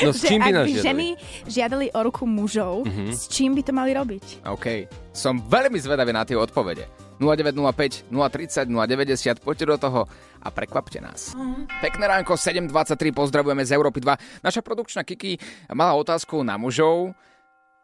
No 0.02 0.10
s 0.10 0.26
že 0.26 0.34
čím 0.34 0.42
by 0.42 0.52
nás 0.52 0.66
by 0.66 0.72
žiadali? 0.74 0.84
ženy 0.84 1.08
žiadali 1.46 1.86
o 1.94 2.00
ruku 2.02 2.26
mužov, 2.26 2.82
Mhm. 2.82 3.14
s 3.14 3.30
čím 3.30 3.54
by 3.54 3.62
to 3.62 3.72
mali 3.72 3.94
robiť? 3.94 4.42
OK. 4.44 4.90
Som 5.14 5.38
veľmi 5.40 5.78
zvedavý 5.78 6.10
na 6.10 6.26
tie 6.26 6.34
odpovede. 6.34 6.90
0905 7.22 8.10
030 8.10 8.68
090, 8.68 9.38
poďte 9.40 9.66
do 9.70 9.78
toho 9.78 10.02
a 10.42 10.50
prekvapte 10.50 10.98
nás. 10.98 11.38
Pekné 11.78 12.10
ránko, 12.10 12.34
7.23, 12.34 12.74
pozdravujeme 13.14 13.62
z 13.62 13.72
Európy 13.72 14.02
2. 14.02 14.18
Naša 14.42 14.60
produkčná 14.60 15.06
Kiki 15.06 15.38
mala 15.70 15.94
otázku 15.94 16.42
na 16.42 16.58
mužov. 16.58 17.14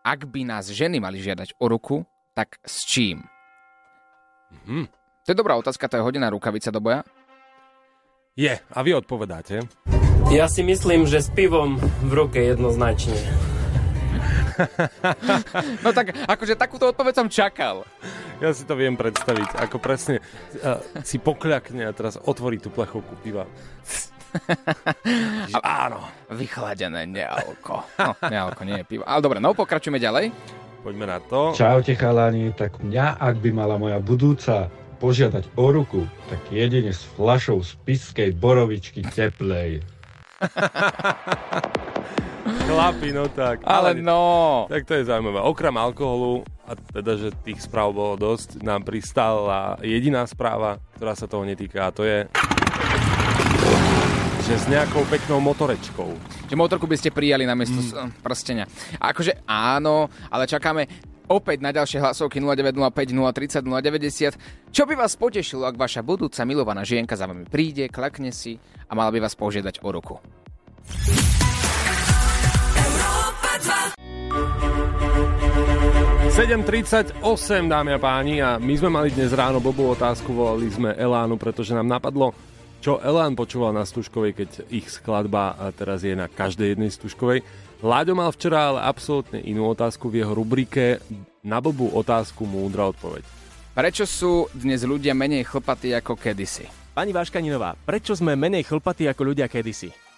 Ak 0.02 0.26
by 0.26 0.44
nás 0.44 0.66
ženy 0.68 0.98
mali 0.98 1.22
žiadať 1.22 1.56
o 1.56 1.70
ruku, 1.70 2.02
tak 2.34 2.58
s 2.66 2.84
čím? 2.84 3.22
Mhm. 4.66 4.90
To 5.24 5.30
je 5.30 5.38
dobrá 5.38 5.54
otázka, 5.54 5.86
to 5.86 6.02
je 6.02 6.04
hodená 6.04 6.34
rukavica 6.34 6.74
do 6.74 6.82
boja. 6.82 7.06
Je, 8.40 8.56
a 8.56 8.80
vy 8.80 8.96
odpovedáte. 8.96 9.68
Ja 10.32 10.48
si 10.48 10.64
myslím, 10.64 11.04
že 11.04 11.20
s 11.20 11.28
pivom 11.28 11.76
v 12.08 12.12
ruke 12.16 12.40
jednoznačne. 12.40 13.20
No 15.80 15.96
tak, 15.96 16.12
akože 16.28 16.60
takúto 16.60 16.92
odpoveď 16.92 17.14
som 17.16 17.32
čakal. 17.32 17.88
Ja 18.44 18.52
si 18.52 18.68
to 18.68 18.76
viem 18.76 19.00
predstaviť, 19.00 19.56
ako 19.56 19.80
presne 19.80 20.20
uh, 20.20 20.84
si 21.00 21.16
pokľakne 21.16 21.88
a 21.88 21.96
teraz 21.96 22.20
otvorí 22.20 22.60
tú 22.60 22.68
plechovku 22.68 23.16
piva. 23.24 23.48
Že 25.48 25.64
Áno, 25.64 26.04
Vychladené 26.28 27.08
nealko. 27.08 27.88
No, 27.96 28.20
nealko, 28.28 28.68
nie 28.68 28.84
je 28.84 28.86
pivo. 28.88 29.08
Ale 29.08 29.24
dobre, 29.24 29.40
no 29.40 29.56
pokračujeme 29.56 29.96
ďalej. 29.96 30.36
poďme 30.84 31.06
na 31.08 31.24
to. 31.24 31.56
Čaute 31.56 31.96
chalani, 31.96 32.52
tak 32.52 32.84
mňa, 32.84 33.16
ak 33.16 33.40
by 33.40 33.50
mala 33.56 33.80
moja 33.80 34.04
budúca 34.04 34.68
požiadať 35.00 35.48
o 35.56 35.72
ruku, 35.72 36.04
tak 36.28 36.44
jedine 36.52 36.92
s 36.92 37.08
flašou 37.16 37.64
z 37.64 37.80
piskej 37.88 38.36
borovičky 38.36 39.02
teplej. 39.02 39.82
Chlapi, 42.70 43.10
no 43.16 43.26
tak. 43.32 43.64
Ale 43.64 43.96
no. 43.98 44.68
Tak 44.70 44.86
to 44.86 44.94
je 45.00 45.08
zaujímavé. 45.08 45.40
Okrem 45.42 45.74
alkoholu, 45.74 46.44
a 46.68 46.76
teda, 46.76 47.18
že 47.18 47.34
tých 47.42 47.64
správ 47.64 47.96
bolo 47.96 48.16
dosť, 48.20 48.62
nám 48.62 48.86
pristala 48.86 49.80
jediná 49.82 50.28
správa, 50.28 50.78
ktorá 51.00 51.16
sa 51.16 51.26
toho 51.26 51.48
netýka, 51.48 51.90
a 51.90 51.96
to 51.96 52.04
je 52.06 52.28
že 54.50 54.66
s 54.66 54.66
nejakou 54.66 55.06
peknou 55.06 55.38
motorečkou. 55.46 56.10
Že 56.50 56.58
motorku 56.58 56.90
by 56.90 56.98
ste 56.98 57.14
prijali 57.14 57.46
na 57.46 57.54
miesto 57.54 57.78
mm. 57.86 58.18
prstenia. 58.26 58.66
A 58.98 59.14
akože 59.14 59.46
áno, 59.46 60.10
ale 60.26 60.50
čakáme 60.50 60.90
opäť 61.30 61.62
na 61.62 61.70
ďalšie 61.70 62.02
hlasovky 62.02 62.42
0905 62.42 63.14
030 63.14 63.64
090. 63.64 64.74
Čo 64.74 64.84
by 64.90 64.94
vás 64.98 65.14
potešilo, 65.16 65.70
ak 65.70 65.78
vaša 65.78 66.02
budúca 66.02 66.42
milovaná 66.44 66.82
žienka 66.82 67.14
za 67.14 67.30
vami 67.30 67.46
príde, 67.46 67.88
klakne 67.88 68.34
si 68.34 68.58
a 68.90 68.98
mala 68.98 69.14
by 69.14 69.22
vás 69.22 69.38
požiadať 69.38 69.86
o 69.86 69.90
ruku? 69.94 70.18
Európa 72.76 73.54
7.38, 76.30 77.20
dámy 77.68 77.98
a 77.98 78.00
páni, 78.00 78.40
a 78.40 78.56
my 78.56 78.74
sme 78.80 78.88
mali 78.88 79.12
dnes 79.12 79.36
ráno 79.36 79.60
blbú 79.60 79.92
otázku, 79.92 80.32
volali 80.32 80.72
sme 80.72 80.96
Elánu, 80.96 81.36
pretože 81.36 81.76
nám 81.76 81.84
napadlo, 81.84 82.32
čo 82.80 82.96
Elán 83.04 83.36
počúval 83.36 83.76
na 83.76 83.84
Stužkovej, 83.84 84.32
keď 84.40 84.50
ich 84.72 84.88
skladba 84.88 85.60
teraz 85.76 86.00
je 86.00 86.16
na 86.16 86.32
každej 86.32 86.80
jednej 86.80 86.96
Stužkovej. 86.96 87.44
Láďo 87.80 88.12
mal 88.12 88.28
včera 88.36 88.76
ale 88.76 88.84
absolútne 88.84 89.40
inú 89.40 89.64
otázku 89.72 90.12
v 90.12 90.20
jeho 90.20 90.36
rubrike 90.36 91.00
Na 91.48 91.64
blbú 91.64 91.88
otázku 91.96 92.44
múdra 92.44 92.92
odpoveď. 92.92 93.24
Prečo 93.72 94.04
sú 94.04 94.52
dnes 94.52 94.84
ľudia 94.84 95.16
menej 95.16 95.48
chlpatí 95.48 95.96
ako 95.96 96.20
kedysi? 96.20 96.68
Pani 96.92 97.16
Váškaninová, 97.16 97.80
prečo 97.88 98.12
sme 98.20 98.36
menej 98.36 98.68
chlpatí 98.68 99.08
ako 99.08 99.32
ľudia 99.32 99.48
kedysi? 99.48 100.09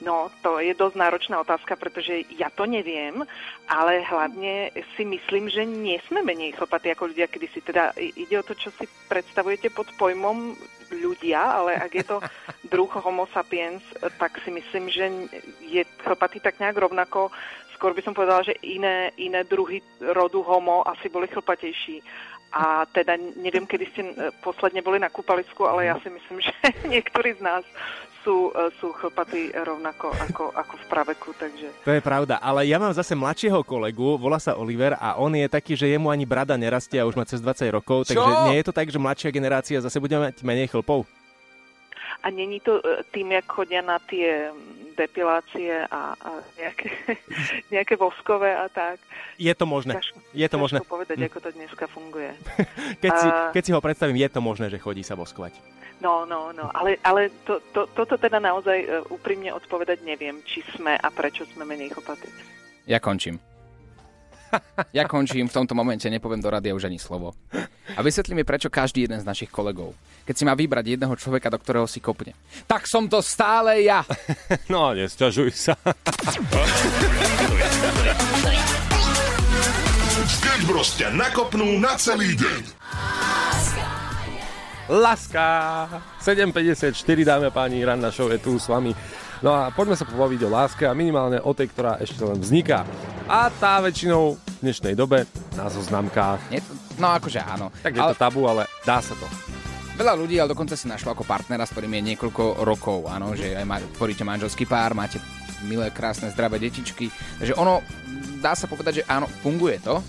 No, 0.00 0.32
to 0.40 0.56
je 0.64 0.72
dosť 0.72 0.96
náročná 0.96 1.44
otázka, 1.44 1.76
pretože 1.76 2.24
ja 2.32 2.48
to 2.48 2.64
neviem, 2.64 3.20
ale 3.68 4.00
hlavne 4.00 4.72
si 4.96 5.04
myslím, 5.04 5.52
že 5.52 5.68
nie 5.68 6.00
sme 6.08 6.24
menej 6.24 6.56
chlpatí 6.56 6.88
ako 6.88 7.12
ľudia, 7.12 7.28
kedy 7.28 7.46
si 7.52 7.60
teda 7.60 7.92
ide 7.96 8.40
o 8.40 8.46
to, 8.46 8.56
čo 8.56 8.72
si 8.80 8.88
predstavujete 9.12 9.68
pod 9.68 9.92
pojmom 10.00 10.56
ľudia, 10.88 11.38
ale 11.38 11.76
ak 11.76 11.92
je 11.92 12.04
to 12.08 12.16
druh 12.72 12.90
homo 13.04 13.28
sapiens, 13.28 13.84
tak 14.16 14.40
si 14.40 14.50
myslím, 14.50 14.88
že 14.88 15.04
je 15.60 15.84
chlpatý 16.00 16.40
tak 16.40 16.56
nejak 16.56 16.80
rovnako. 16.80 17.28
Skôr 17.76 17.92
by 17.92 18.00
som 18.00 18.16
povedala, 18.16 18.40
že 18.40 18.56
iné, 18.64 19.12
iné 19.20 19.44
druhy 19.44 19.84
rodu 20.00 20.40
homo 20.40 20.80
asi 20.88 21.12
boli 21.12 21.28
chlpatejší. 21.28 22.00
A 22.50 22.82
teda 22.90 23.14
neviem, 23.38 23.62
kedy 23.62 23.84
ste 23.94 24.02
e, 24.10 24.34
posledne 24.42 24.82
boli 24.82 24.98
na 24.98 25.06
kúpalisku, 25.06 25.70
ale 25.70 25.86
ja 25.86 25.94
si 26.02 26.10
myslím, 26.10 26.42
že 26.46 26.52
niektorí 26.90 27.38
z 27.38 27.46
nás 27.46 27.62
sú, 28.24 28.52
e, 28.52 28.68
sú 28.80 28.92
chlpatí 28.92 29.52
rovnako 29.52 30.12
ako, 30.12 30.44
ako 30.52 30.74
v 30.76 30.84
praveku, 30.88 31.28
takže... 31.36 31.68
To 31.84 31.92
je 31.92 32.02
pravda, 32.02 32.40
ale 32.40 32.68
ja 32.68 32.76
mám 32.76 32.92
zase 32.92 33.16
mladšieho 33.16 33.64
kolegu, 33.64 34.20
volá 34.20 34.36
sa 34.36 34.56
Oliver 34.56 34.96
a 34.96 35.16
on 35.16 35.32
je 35.36 35.46
taký, 35.48 35.76
že 35.76 35.88
jemu 35.88 36.12
ani 36.12 36.24
brada 36.28 36.56
nerastie 36.56 37.00
a 37.00 37.08
už 37.08 37.16
má 37.16 37.24
cez 37.24 37.40
20 37.40 37.76
rokov, 37.76 38.08
Čo? 38.08 38.16
takže 38.16 38.30
nie 38.50 38.56
je 38.60 38.66
to 38.66 38.76
tak, 38.76 38.88
že 38.88 38.98
mladšia 39.00 39.30
generácia 39.32 39.78
zase 39.80 39.98
bude 40.00 40.16
mať 40.16 40.44
menej 40.44 40.68
chlpov? 40.68 41.08
A 42.22 42.30
není 42.30 42.60
to 42.60 42.78
e, 42.78 43.04
tým, 43.10 43.32
jak 43.32 43.46
chodia 43.48 43.80
na 43.82 43.98
tie 43.98 44.52
mm, 44.52 44.96
depilácie 44.96 45.86
a, 45.88 46.12
a 46.12 46.30
nejaké, 46.60 46.88
nejaké 47.74 47.94
voskové 47.96 48.52
a 48.52 48.68
tak. 48.68 49.00
Je 49.40 49.52
to 49.56 49.64
možné. 49.64 49.96
Ťažko, 49.96 50.16
Je 50.36 50.48
to 50.48 50.58
možné. 50.60 50.78
povedať, 50.84 51.16
ako 51.24 51.38
to 51.40 51.50
dneska 51.56 51.84
funguje. 51.88 52.30
Keď 53.02 53.12
si, 53.16 53.28
keď 53.56 53.62
si 53.64 53.72
ho 53.72 53.80
predstavím, 53.80 54.20
je 54.20 54.28
to 54.28 54.40
možné, 54.44 54.68
že 54.68 54.76
chodí 54.76 55.00
sa 55.00 55.16
voskovať. 55.16 55.56
No, 56.00 56.24
no, 56.24 56.48
no, 56.52 56.72
ale, 56.72 56.96
ale 57.04 57.28
to, 57.44 57.60
to, 57.76 57.84
toto 57.92 58.16
teda 58.16 58.40
naozaj 58.40 58.78
e, 58.80 58.88
úprimne 59.12 59.52
odpovedať 59.52 60.00
neviem, 60.00 60.40
či 60.48 60.64
sme 60.72 60.96
a 60.96 61.08
prečo 61.12 61.44
sme 61.52 61.68
menej 61.68 61.92
chlpatí. 61.92 62.28
Ja 62.88 62.96
končím. 63.04 63.36
Ja 64.96 65.06
končím, 65.06 65.46
v 65.46 65.54
tomto 65.54 65.74
momente 65.74 66.06
nepoviem 66.10 66.42
do 66.42 66.50
rádia 66.50 66.74
už 66.74 66.90
ani 66.90 66.98
slovo. 66.98 67.34
A 67.94 68.00
vysvetli 68.02 68.34
mi, 68.34 68.42
prečo 68.42 68.70
každý 68.70 69.06
jeden 69.06 69.18
z 69.20 69.26
našich 69.26 69.50
kolegov, 69.50 69.94
keď 70.26 70.34
si 70.34 70.44
má 70.46 70.54
vybrať 70.54 70.96
jedného 70.96 71.14
človeka, 71.14 71.50
do 71.50 71.58
ktorého 71.58 71.86
si 71.86 72.02
kopne, 72.02 72.34
tak 72.66 72.86
som 72.86 73.06
to 73.06 73.22
stále 73.22 73.82
ja. 73.82 74.02
No, 74.72 74.94
nesťažuj 74.94 75.50
sa. 75.50 75.74
Sketch 80.30 80.64
Bros 80.66 80.90
ťa 80.94 81.10
nakopnú 81.14 81.78
na 81.82 81.98
celý 81.98 82.38
deň. 82.38 82.62
Láska! 84.90 85.46
7.54, 86.18 86.98
dáme 87.22 87.54
páni, 87.54 87.86
ranná 87.86 88.10
show 88.10 88.26
je 88.26 88.42
tu 88.42 88.58
s 88.58 88.66
vami. 88.66 88.90
No 89.40 89.54
a 89.54 89.70
poďme 89.72 89.96
sa 89.96 90.04
pobaviť 90.04 90.40
o 90.44 90.52
láske 90.52 90.84
a 90.84 90.92
minimálne 90.92 91.40
o 91.40 91.54
tej, 91.54 91.72
ktorá 91.72 91.96
ešte 91.96 92.20
len 92.20 92.36
vzniká. 92.42 92.84
A 93.30 93.46
tá 93.46 93.78
väčšinou 93.78 94.34
v 94.34 94.58
dnešnej 94.58 94.98
dobe 94.98 95.22
na 95.54 95.70
zoznamkách. 95.70 96.50
Je 96.50 96.58
to, 96.58 96.74
no 96.98 97.14
akože 97.14 97.38
áno. 97.38 97.70
Tak 97.78 97.94
je 97.94 98.02
to 98.02 98.18
tabu, 98.18 98.42
ale 98.50 98.66
dá 98.82 98.98
sa 98.98 99.14
to. 99.14 99.22
Veľa 99.94 100.18
ľudí, 100.18 100.34
ale 100.42 100.50
dokonca 100.50 100.74
si 100.74 100.90
našlo 100.90 101.14
ako 101.14 101.22
partnera, 101.22 101.62
s 101.62 101.70
ktorým 101.70 101.94
je 101.94 102.10
niekoľko 102.10 102.66
rokov, 102.66 103.06
áno, 103.06 103.38
že 103.38 103.54
aj 103.54 103.62
má, 103.62 103.78
tvoríte 103.94 104.26
manželský 104.26 104.66
pár, 104.66 104.98
máte 104.98 105.22
milé, 105.62 105.94
krásne, 105.94 106.26
zdravé 106.34 106.58
detičky. 106.58 107.06
Takže 107.38 107.54
ono, 107.54 107.86
dá 108.42 108.58
sa 108.58 108.66
povedať, 108.66 108.98
že 108.98 109.06
áno, 109.06 109.30
funguje 109.46 109.78
to, 109.78 110.02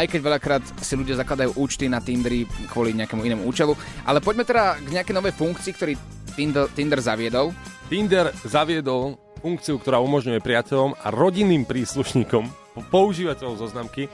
aj 0.00 0.08
keď 0.08 0.20
veľakrát 0.24 0.64
si 0.80 0.96
ľudia 0.96 1.20
zakladajú 1.20 1.60
účty 1.60 1.92
na 1.92 2.00
Tinderi 2.00 2.48
kvôli 2.72 2.96
nejakému 2.96 3.20
inému 3.20 3.44
účelu. 3.44 3.76
Ale 4.08 4.24
poďme 4.24 4.48
teda 4.48 4.80
k 4.80 4.88
nejakej 4.88 5.12
novej 5.12 5.36
funkcii, 5.36 5.72
ktorý 5.76 5.92
Tinder, 6.32 6.72
Tinder 6.72 7.04
zaviedol. 7.04 7.52
Tinder 7.92 8.32
zaviedol 8.48 9.20
funkciu, 9.40 9.80
ktorá 9.80 9.98
umožňuje 10.04 10.44
priateľom 10.44 10.94
a 11.00 11.08
rodinným 11.08 11.64
príslušníkom, 11.64 12.46
používateľov 12.92 13.56
zoznamky, 13.56 14.06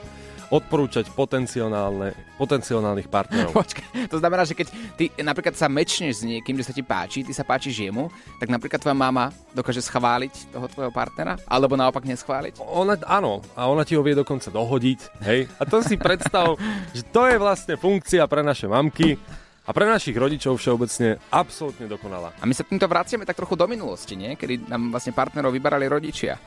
odporúčať 0.47 1.11
potenciálne, 1.11 2.15
potenciálnych 2.39 3.11
partnerov. 3.11 3.51
Počkaj, 3.61 4.07
to 4.07 4.17
znamená, 4.19 4.47
že 4.47 4.55
keď 4.55 4.67
ty 4.95 5.11
napríklad 5.19 5.59
sa 5.59 5.67
mečneš 5.67 6.23
s 6.23 6.27
niekým, 6.27 6.55
že 6.55 6.71
sa 6.71 6.73
ti 6.73 6.83
páči, 6.83 7.27
ty 7.27 7.35
sa 7.35 7.43
páčiš 7.43 7.83
jemu, 7.83 8.07
tak 8.39 8.47
napríklad 8.47 8.79
tvoja 8.79 8.95
mama 8.95 9.29
dokáže 9.51 9.83
schváliť 9.83 10.55
toho 10.55 10.67
tvojho 10.71 10.91
partnera, 10.95 11.35
alebo 11.43 11.75
naopak 11.75 12.07
neschváliť? 12.07 12.63
Ona, 12.63 12.95
áno, 13.03 13.43
a 13.59 13.67
ona 13.67 13.83
ti 13.83 13.99
ho 13.99 14.03
vie 14.03 14.15
dokonca 14.15 14.47
dohodiť, 14.47 14.99
hej? 15.27 15.51
A 15.59 15.67
to 15.67 15.83
si 15.83 15.99
predstav, 15.99 16.55
že 16.95 17.03
to 17.11 17.27
je 17.27 17.35
vlastne 17.35 17.75
funkcia 17.75 18.23
pre 18.31 18.39
naše 18.39 18.71
mamky, 18.71 19.19
a 19.67 19.75
pre 19.75 19.83
našich 19.83 20.15
rodičov 20.15 20.55
všeobecne 20.55 21.19
absolútne 21.27 21.91
dokonalá. 21.91 22.31
A 22.39 22.47
my 22.47 22.55
sa 22.55 22.63
týmto 22.63 22.87
vraciame 22.87 23.27
tak 23.27 23.35
trochu 23.35 23.59
do 23.59 23.67
minulosti, 23.67 24.15
nie? 24.15 24.39
Kedy 24.39 24.71
nám 24.71 24.95
vlastne 24.95 25.11
partnerov 25.11 25.51
vyberali 25.51 25.91
rodičia. 25.91 26.39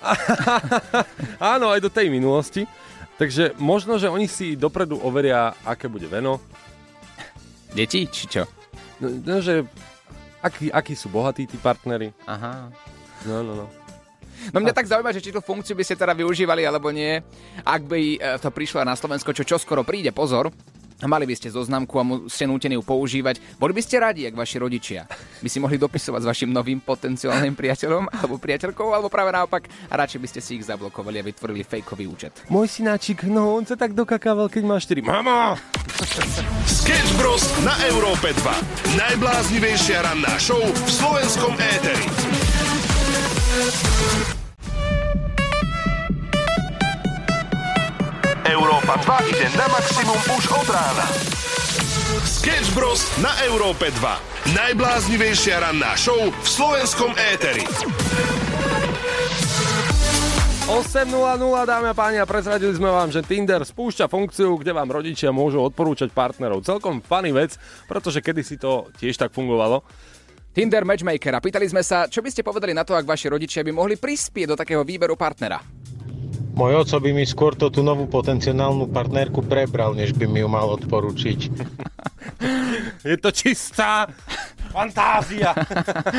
Áno, 1.54 1.68
aj 1.68 1.80
do 1.84 1.92
tej 1.92 2.08
minulosti. 2.08 2.64
Takže 3.20 3.54
možno, 3.60 4.00
že 4.00 4.08
oni 4.08 4.26
si 4.26 4.56
dopredu 4.56 4.96
overia, 4.96 5.52
aké 5.62 5.92
bude 5.92 6.08
veno. 6.08 6.40
Deti, 7.76 8.08
či 8.08 8.24
čo? 8.26 8.48
No, 8.98 9.12
no 9.12 9.38
že 9.44 9.68
akí, 10.40 10.72
akí 10.72 10.96
sú 10.96 11.12
bohatí 11.12 11.44
tí 11.44 11.60
partnery. 11.60 12.16
Aha. 12.24 12.72
No, 13.28 13.44
no, 13.44 13.52
no. 13.54 13.66
No 14.52 14.60
mňa 14.60 14.76
tak 14.76 14.90
zaujíma, 14.90 15.14
že 15.14 15.24
či 15.24 15.32
tú 15.32 15.40
funkciu 15.40 15.76
by 15.78 15.84
ste 15.86 16.00
teda 16.00 16.12
využívali 16.12 16.66
alebo 16.66 16.90
nie. 16.90 17.22
Ak 17.64 17.86
by 17.86 18.00
e, 18.16 18.18
to 18.42 18.50
prišlo 18.50 18.84
na 18.84 18.98
Slovensko, 18.98 19.32
čo 19.32 19.46
čoskoro 19.46 19.86
príde, 19.86 20.10
pozor, 20.12 20.50
Mali 21.04 21.28
by 21.28 21.34
ste 21.36 21.52
zoznamku 21.52 21.94
a 22.00 22.04
ste 22.32 22.48
nútení 22.48 22.80
ju 22.80 22.82
používať. 22.82 23.38
Boli 23.60 23.76
by 23.76 23.82
ste 23.84 24.00
radi, 24.00 24.24
ak 24.24 24.34
vaši 24.34 24.56
rodičia 24.56 25.04
by 25.44 25.48
si 25.52 25.60
mohli 25.60 25.76
dopisovať 25.76 26.20
s 26.24 26.28
vašim 26.32 26.50
novým 26.50 26.80
potenciálnym 26.80 27.52
priateľom 27.52 28.08
alebo 28.08 28.40
priateľkou, 28.40 28.88
alebo 28.88 29.12
práve 29.12 29.30
naopak, 29.36 29.68
a 29.92 29.94
radšej 30.00 30.20
by 30.20 30.28
ste 30.32 30.40
si 30.40 30.56
ich 30.56 30.64
zablokovali 30.64 31.20
a 31.20 31.26
vytvorili 31.26 31.60
fejkový 31.60 32.08
účet. 32.08 32.32
Môj 32.48 32.72
synáčik, 32.80 33.28
no 33.28 33.52
on 33.52 33.68
sa 33.68 33.76
tak 33.76 33.92
dokakával, 33.92 34.48
keď 34.48 34.62
má 34.64 34.76
4. 34.80 35.04
Mama! 35.04 35.60
Sketch 36.64 37.12
Bros. 37.20 37.44
na 37.62 37.76
Európe 37.86 38.32
2. 38.32 38.98
Najbláznivejšia 38.98 40.02
ranná 40.02 40.34
show 40.40 40.60
v 40.60 40.90
slovenskom 40.90 41.54
éteri. 41.54 42.08
Európa 48.44 49.00
2 49.00 49.32
ide 49.32 49.48
na 49.56 49.64
maximum 49.72 50.20
už 50.36 50.52
od 50.52 50.68
rána. 50.68 51.08
Sketch 52.28 52.76
Bros. 52.76 53.08
na 53.24 53.32
Európe 53.48 53.88
2. 53.88 54.52
Najbláznivejšia 54.52 55.64
ranná 55.64 55.96
show 55.96 56.28
v 56.28 56.44
slovenskom 56.44 57.16
éteri. 57.16 57.64
8.00 60.68 61.08
dámy 61.64 61.88
a 61.88 61.96
páni 61.96 62.20
a 62.20 62.28
prezradili 62.28 62.76
sme 62.76 62.92
vám, 62.92 63.08
že 63.08 63.24
Tinder 63.24 63.64
spúšťa 63.64 64.12
funkciu, 64.12 64.60
kde 64.60 64.76
vám 64.76 64.92
rodičia 64.92 65.32
môžu 65.32 65.64
odporúčať 65.64 66.12
partnerov. 66.12 66.68
Celkom 66.68 67.00
funny 67.00 67.32
vec, 67.32 67.56
pretože 67.88 68.20
kedysi 68.20 68.60
to 68.60 68.92
tiež 69.00 69.16
tak 69.16 69.32
fungovalo. 69.32 69.80
Tinder 70.52 70.84
Matchmaker 70.84 71.36
a 71.36 71.40
pýtali 71.40 71.64
sme 71.64 71.80
sa, 71.80 72.12
čo 72.12 72.20
by 72.20 72.28
ste 72.28 72.44
povedali 72.44 72.76
na 72.76 72.84
to, 72.84 72.92
ak 72.92 73.08
vaši 73.08 73.32
rodičia 73.32 73.64
by 73.64 73.72
mohli 73.72 73.96
prispieť 73.96 74.52
do 74.52 74.56
takého 74.60 74.84
výberu 74.84 75.16
partnera. 75.16 75.83
Môj 76.54 76.86
oco 76.86 76.96
by 77.02 77.10
mi 77.10 77.26
skôr 77.26 77.58
to 77.58 77.66
tú 77.66 77.82
novú 77.82 78.06
potenciálnu 78.06 78.86
partnerku 78.86 79.42
prebral, 79.42 79.90
než 79.98 80.14
by 80.14 80.30
mi 80.30 80.38
ju 80.38 80.48
mal 80.48 80.70
odporučiť. 80.78 81.40
Je 83.10 83.18
to 83.18 83.34
čistá 83.34 84.06
fantázia. 84.74 85.54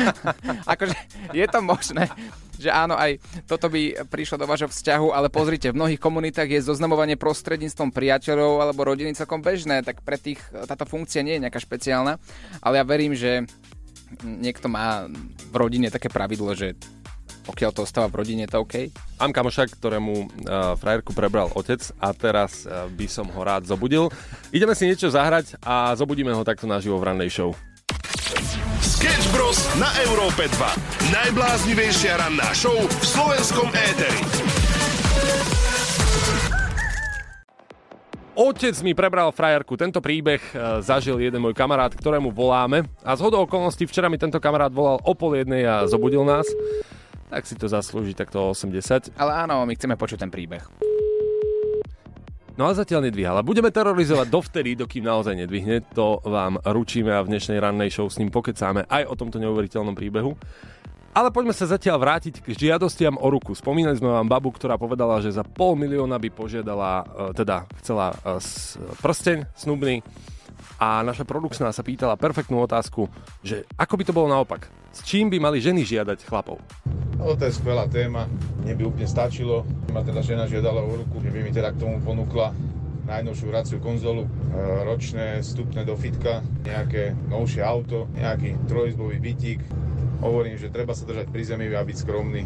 akože 0.72 0.96
je 1.36 1.46
to 1.50 1.60
možné, 1.60 2.08
že 2.56 2.72
áno, 2.72 2.96
aj 2.96 3.20
toto 3.44 3.68
by 3.68 4.08
prišlo 4.08 4.40
do 4.40 4.48
vášho 4.48 4.72
vzťahu, 4.72 5.12
ale 5.12 5.28
pozrite, 5.28 5.68
v 5.68 5.76
mnohých 5.76 6.00
komunitách 6.00 6.48
je 6.48 6.64
zoznamovanie 6.64 7.20
prostredníctvom 7.20 7.92
priateľov 7.92 8.64
alebo 8.64 8.88
rodiny 8.88 9.12
celkom 9.12 9.44
bežné, 9.44 9.84
tak 9.84 10.00
pre 10.00 10.16
tých 10.16 10.40
táto 10.64 10.88
funkcia 10.88 11.20
nie 11.20 11.36
je 11.36 11.44
nejaká 11.44 11.60
špeciálna, 11.60 12.16
ale 12.64 12.74
ja 12.80 12.84
verím, 12.88 13.12
že 13.12 13.44
niekto 14.24 14.70
má 14.70 15.04
v 15.52 15.54
rodine 15.54 15.92
také 15.92 16.08
pravidlo, 16.08 16.56
že 16.56 16.78
pokiaľ 17.46 17.70
to 17.70 17.86
ostáva 17.86 18.10
v 18.10 18.26
rodine, 18.26 18.50
to 18.50 18.58
OK? 18.58 18.90
Mám 19.22 19.30
kamoša, 19.30 19.70
ktorému 19.70 20.12
uh, 20.18 20.26
frajerku 20.74 21.14
prebral 21.14 21.54
otec 21.54 21.78
a 22.02 22.10
teraz 22.10 22.66
uh, 22.66 22.90
by 22.90 23.06
som 23.06 23.30
ho 23.30 23.40
rád 23.46 23.70
zobudil. 23.70 24.10
Ideme 24.50 24.74
si 24.74 24.90
niečo 24.90 25.06
zahrať 25.06 25.62
a 25.62 25.94
zobudíme 25.94 26.34
ho 26.34 26.42
takto 26.42 26.66
naživo 26.66 26.98
v 26.98 27.14
rannej 27.14 27.30
show. 27.30 27.54
Sketch 28.82 29.30
Bros. 29.30 29.62
na 29.78 29.86
Európe 30.02 30.50
2. 30.50 31.14
Najbláznivejšia 31.14 32.18
ranná 32.18 32.50
show 32.50 32.74
v 32.74 33.04
slovenskom 33.06 33.70
éteri. 33.70 34.20
Otec 38.36 38.76
mi 38.84 38.92
prebral 38.92 39.32
frajerku. 39.32 39.80
Tento 39.80 40.04
príbeh 40.04 40.42
e, 40.52 40.84
zažil 40.84 41.16
jeden 41.16 41.40
môj 41.40 41.56
kamarát, 41.56 41.88
ktorému 41.88 42.28
voláme. 42.36 42.84
A 43.00 43.16
z 43.16 43.24
hodou 43.24 43.48
okolností 43.48 43.88
včera 43.88 44.12
mi 44.12 44.20
tento 44.20 44.36
kamarát 44.36 44.68
volal 44.68 45.00
o 45.00 45.12
pol 45.16 45.40
jednej 45.40 45.64
a 45.64 45.88
zobudil 45.88 46.20
nás 46.20 46.44
tak 47.30 47.42
si 47.44 47.58
to 47.58 47.66
zaslúži 47.66 48.14
takto 48.14 48.54
80. 48.54 49.14
Ale 49.18 49.32
áno, 49.46 49.66
my 49.66 49.74
chceme 49.74 49.98
počuť 49.98 50.26
ten 50.26 50.30
príbeh. 50.30 50.62
No 52.56 52.64
a 52.64 52.72
zatiaľ 52.72 53.12
nedvíha, 53.12 53.36
ale 53.36 53.44
budeme 53.44 53.68
terorizovať 53.68 54.32
dovtedy, 54.32 54.80
dokým 54.80 55.04
naozaj 55.04 55.36
nedvihne. 55.36 55.84
To 55.92 56.24
vám 56.24 56.56
ručíme 56.64 57.12
a 57.12 57.20
v 57.20 57.36
dnešnej 57.36 57.60
rannej 57.60 57.92
show 57.92 58.08
s 58.08 58.16
ním 58.16 58.32
pokecáme 58.32 58.88
aj 58.88 59.12
o 59.12 59.14
tomto 59.14 59.36
neuveriteľnom 59.36 59.92
príbehu. 59.92 60.32
Ale 61.12 61.32
poďme 61.32 61.52
sa 61.52 61.68
zatiaľ 61.68 62.00
vrátiť 62.00 62.44
k 62.44 62.48
žiadostiam 62.52 63.16
o 63.16 63.28
ruku. 63.28 63.52
Spomínali 63.56 63.96
sme 63.96 64.12
vám 64.12 64.28
babu, 64.28 64.52
ktorá 64.52 64.76
povedala, 64.76 65.20
že 65.20 65.32
za 65.32 65.44
pol 65.44 65.76
milióna 65.76 66.16
by 66.20 66.28
požiadala, 66.32 67.04
e, 67.04 67.04
teda 67.36 67.64
chcela 67.80 68.12
e, 68.12 68.36
prsteň 69.00 69.48
snubný 69.56 70.04
a 70.76 71.00
naša 71.00 71.24
produkčná 71.24 71.72
sa 71.72 71.80
pýtala 71.80 72.20
perfektnú 72.20 72.60
otázku, 72.60 73.08
že 73.40 73.64
ako 73.80 73.94
by 73.96 74.04
to 74.04 74.16
bolo 74.16 74.28
naopak. 74.28 74.68
S 74.92 75.04
čím 75.04 75.28
by 75.28 75.40
mali 75.40 75.60
ženy 75.60 75.84
žiadať 75.84 76.24
chlapov? 76.24 76.60
No, 77.16 77.32
to 77.36 77.48
je 77.48 77.56
skvelá 77.56 77.88
téma. 77.88 78.28
Mne 78.64 78.76
by 78.76 78.82
úplne 78.84 79.08
stačilo. 79.08 79.64
Ma 79.92 80.04
teda 80.04 80.20
žena 80.20 80.44
žiadala 80.48 80.84
o 80.84 80.92
ruku, 81.00 81.20
že 81.20 81.32
by 81.32 81.40
mi 81.44 81.52
teda 81.52 81.72
k 81.72 81.80
tomu 81.80 82.00
ponúkla 82.00 82.52
najnovšiu 83.06 83.48
raciu 83.54 83.78
konzolu, 83.78 84.26
e, 84.26 84.30
ročné 84.82 85.38
vstupné 85.40 85.86
do 85.86 85.94
fitka, 85.94 86.42
nejaké 86.66 87.14
novšie 87.30 87.62
auto, 87.62 88.10
nejaký 88.18 88.58
trojizbový 88.66 89.22
bytík. 89.22 89.60
Hovorím, 90.20 90.58
že 90.58 90.74
treba 90.74 90.92
sa 90.92 91.06
držať 91.06 91.30
pri 91.30 91.42
zemi 91.46 91.70
a 91.70 91.86
byť 91.86 91.96
skromný. 92.02 92.42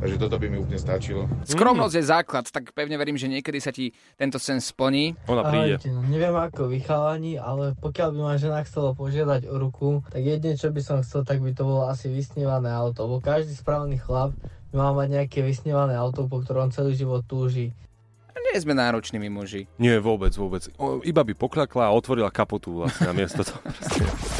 Takže 0.00 0.16
toto 0.16 0.40
by 0.40 0.46
mi 0.48 0.56
úplne 0.56 0.80
stačilo. 0.80 1.28
Skromnosť 1.44 1.94
je 2.00 2.04
základ, 2.08 2.44
tak 2.48 2.72
pevne 2.72 2.96
verím, 2.96 3.20
že 3.20 3.28
niekedy 3.28 3.60
sa 3.60 3.68
ti 3.68 3.92
tento 4.16 4.40
sen 4.40 4.56
splní. 4.56 5.12
Ona 5.28 5.44
príde. 5.44 5.76
Ahojte, 5.76 5.92
no, 5.92 6.00
neviem 6.08 6.32
ako 6.32 6.72
vychalani, 6.72 7.36
ale 7.36 7.76
pokiaľ 7.76 8.08
by 8.16 8.20
ma 8.24 8.34
žena 8.40 8.64
chcela 8.64 8.96
požiadať 8.96 9.44
o 9.52 9.60
ruku, 9.60 10.00
tak 10.08 10.24
jedine 10.24 10.56
čo 10.56 10.72
by 10.72 10.80
som 10.80 11.04
chcel, 11.04 11.28
tak 11.28 11.44
by 11.44 11.52
to 11.52 11.68
bolo 11.68 11.84
asi 11.84 12.08
vysnívané 12.08 12.72
auto, 12.72 13.04
lebo 13.04 13.20
každý 13.20 13.52
správny 13.52 14.00
chlap 14.00 14.32
mal 14.72 14.96
mať 14.96 15.08
nejaké 15.20 15.44
vysnívané 15.44 15.98
auto, 16.00 16.24
po 16.24 16.40
ktorom 16.40 16.72
celý 16.72 16.96
život 16.96 17.26
túži. 17.28 17.76
Nie 18.50 18.58
sme 18.58 18.74
náročnými 18.74 19.30
muži. 19.30 19.70
Nie, 19.78 20.02
vôbec, 20.02 20.34
vôbec. 20.34 20.66
O, 20.74 20.98
iba 21.06 21.22
by 21.22 21.38
poklakla 21.38 21.86
a 21.86 21.94
otvorila 21.94 22.34
kapotu 22.34 22.82
vlastne 22.82 23.06
na 23.06 23.14
miesto 23.14 23.46
toho. 23.46 23.62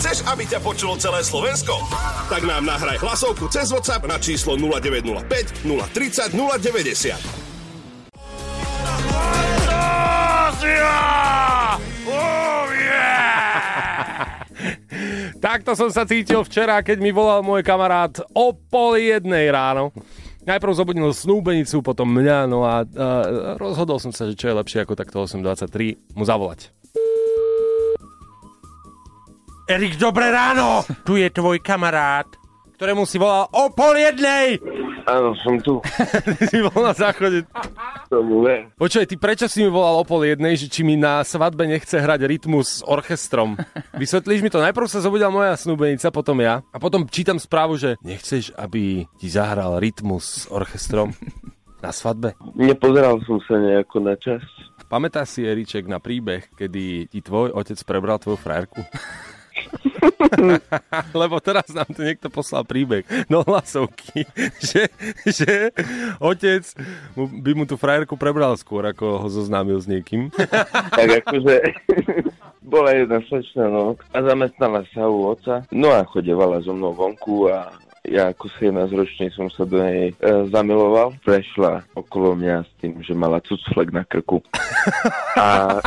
Chceš, 0.02 0.26
aby 0.26 0.50
ťa 0.50 0.58
počulo 0.58 0.98
celé 0.98 1.22
Slovensko? 1.22 1.78
Tak 2.26 2.42
nám 2.42 2.66
nahraj 2.66 2.98
hlasovku 2.98 3.46
cez 3.54 3.70
WhatsApp 3.70 4.10
na 4.10 4.18
číslo 4.18 4.58
0905 4.58 5.62
030 5.62 6.34
090. 6.34 7.14
Oh, 12.10 12.66
Takto 15.38 15.78
som 15.78 15.86
sa 15.94 16.02
cítil 16.02 16.42
včera, 16.42 16.82
keď 16.82 16.98
mi 16.98 17.14
volal 17.14 17.46
môj 17.46 17.62
kamarát 17.62 18.18
o 18.34 18.50
pol 18.50 18.98
jednej 18.98 19.54
ráno. 19.54 19.94
Najprv 20.50 20.74
zobudil 20.74 21.14
snúbenicu, 21.14 21.78
potom 21.78 22.10
mňa, 22.10 22.50
no 22.50 22.66
a, 22.66 22.82
a 22.82 23.06
rozhodol 23.54 24.02
som 24.02 24.10
sa, 24.10 24.26
že 24.26 24.34
čo 24.34 24.50
je 24.50 24.58
lepšie 24.58 24.82
ako 24.82 24.98
takto 24.98 25.22
8.23 25.22 26.18
mu 26.18 26.26
zavolať. 26.26 26.74
Erik, 29.70 29.94
dobré 29.94 30.34
ráno! 30.34 30.82
Tu 31.06 31.22
je 31.22 31.30
tvoj 31.30 31.62
kamarát, 31.62 32.26
ktorému 32.74 33.06
si 33.06 33.22
volal 33.22 33.46
o 33.54 33.70
pol 33.70 33.94
jednej! 33.94 34.58
Áno, 35.06 35.38
som 35.38 35.54
tu. 35.62 35.78
Ty 36.38 36.44
si 36.50 36.58
bol 36.66 36.82
na 36.82 36.98
záchode. 36.98 37.46
Tomu 38.10 38.42
ver. 38.42 38.74
Počuj, 38.74 39.06
ty 39.06 39.14
prečo 39.14 39.46
si 39.46 39.62
mi 39.62 39.70
volal 39.70 40.02
o 40.02 40.04
pol 40.04 40.26
jednej, 40.26 40.58
že 40.58 40.66
či 40.66 40.82
mi 40.82 40.98
na 40.98 41.22
svadbe 41.22 41.62
nechce 41.70 41.94
hrať 41.94 42.26
rytmus 42.26 42.82
s 42.82 42.84
orchestrom? 42.84 43.54
Vysvetlíš 43.94 44.42
mi 44.42 44.50
to? 44.50 44.58
Najprv 44.58 44.90
sa 44.90 44.98
zobudila 44.98 45.30
moja 45.30 45.54
snúbenica, 45.54 46.10
potom 46.10 46.42
ja. 46.42 46.58
A 46.74 46.82
potom 46.82 47.06
čítam 47.06 47.38
správu, 47.38 47.78
že 47.78 47.94
nechceš, 48.02 48.50
aby 48.58 49.06
ti 49.14 49.30
zahral 49.30 49.78
rytmus 49.78 50.26
s 50.26 50.50
orchestrom 50.50 51.14
na 51.86 51.94
svadbe? 51.94 52.34
Nepozeral 52.58 53.22
som 53.30 53.38
sa 53.46 53.54
nejako 53.62 54.02
na 54.02 54.18
čas. 54.18 54.42
Pamätáš 54.90 55.38
si, 55.38 55.46
Eriček, 55.46 55.86
na 55.86 56.02
príbeh, 56.02 56.50
kedy 56.58 57.06
ti 57.06 57.22
tvoj 57.22 57.54
otec 57.54 57.78
prebral 57.86 58.18
tvoju 58.18 58.42
frajerku? 58.42 58.82
Lebo 61.20 61.40
teraz 61.42 61.68
nám 61.72 61.88
tu 61.90 62.02
niekto 62.02 62.30
poslal 62.30 62.64
príbeh 62.64 63.04
do 63.26 63.42
hlasovky, 63.44 64.24
že, 64.70 64.88
že 65.26 65.74
otec 66.20 66.64
mu, 67.16 67.26
by 67.28 67.52
mu 67.56 67.64
tú 67.66 67.74
frajerku 67.76 68.14
prebral 68.14 68.54
skôr, 68.56 68.86
ako 68.90 69.26
ho 69.26 69.28
zoznámil 69.28 69.78
s 69.80 69.86
niekým. 69.90 70.28
Tak 70.90 71.24
akože 71.24 71.56
bola 72.60 72.92
jedna 72.92 73.22
slečna, 73.24 73.70
no, 73.72 73.96
a 74.12 74.18
zamestnala 74.20 74.84
sa 74.92 75.08
u 75.08 75.32
oca, 75.32 75.64
no 75.72 75.90
a 75.94 76.04
chodevala 76.04 76.60
so 76.60 76.76
mnou 76.76 76.92
vonku 76.92 77.48
a 77.48 77.72
ja 78.08 78.32
ako 78.32 78.48
17 78.48 78.96
ročný 78.96 79.28
som 79.36 79.52
sa 79.52 79.68
do 79.68 79.76
nej 79.76 80.10
e, 80.10 80.14
zamiloval. 80.48 81.12
Prešla 81.20 81.84
okolo 81.92 82.32
mňa 82.32 82.56
s 82.64 82.70
tým, 82.80 82.96
že 83.04 83.12
mala 83.12 83.44
cucflek 83.44 83.92
na 83.92 84.08
krku. 84.08 84.40
A 85.36 85.78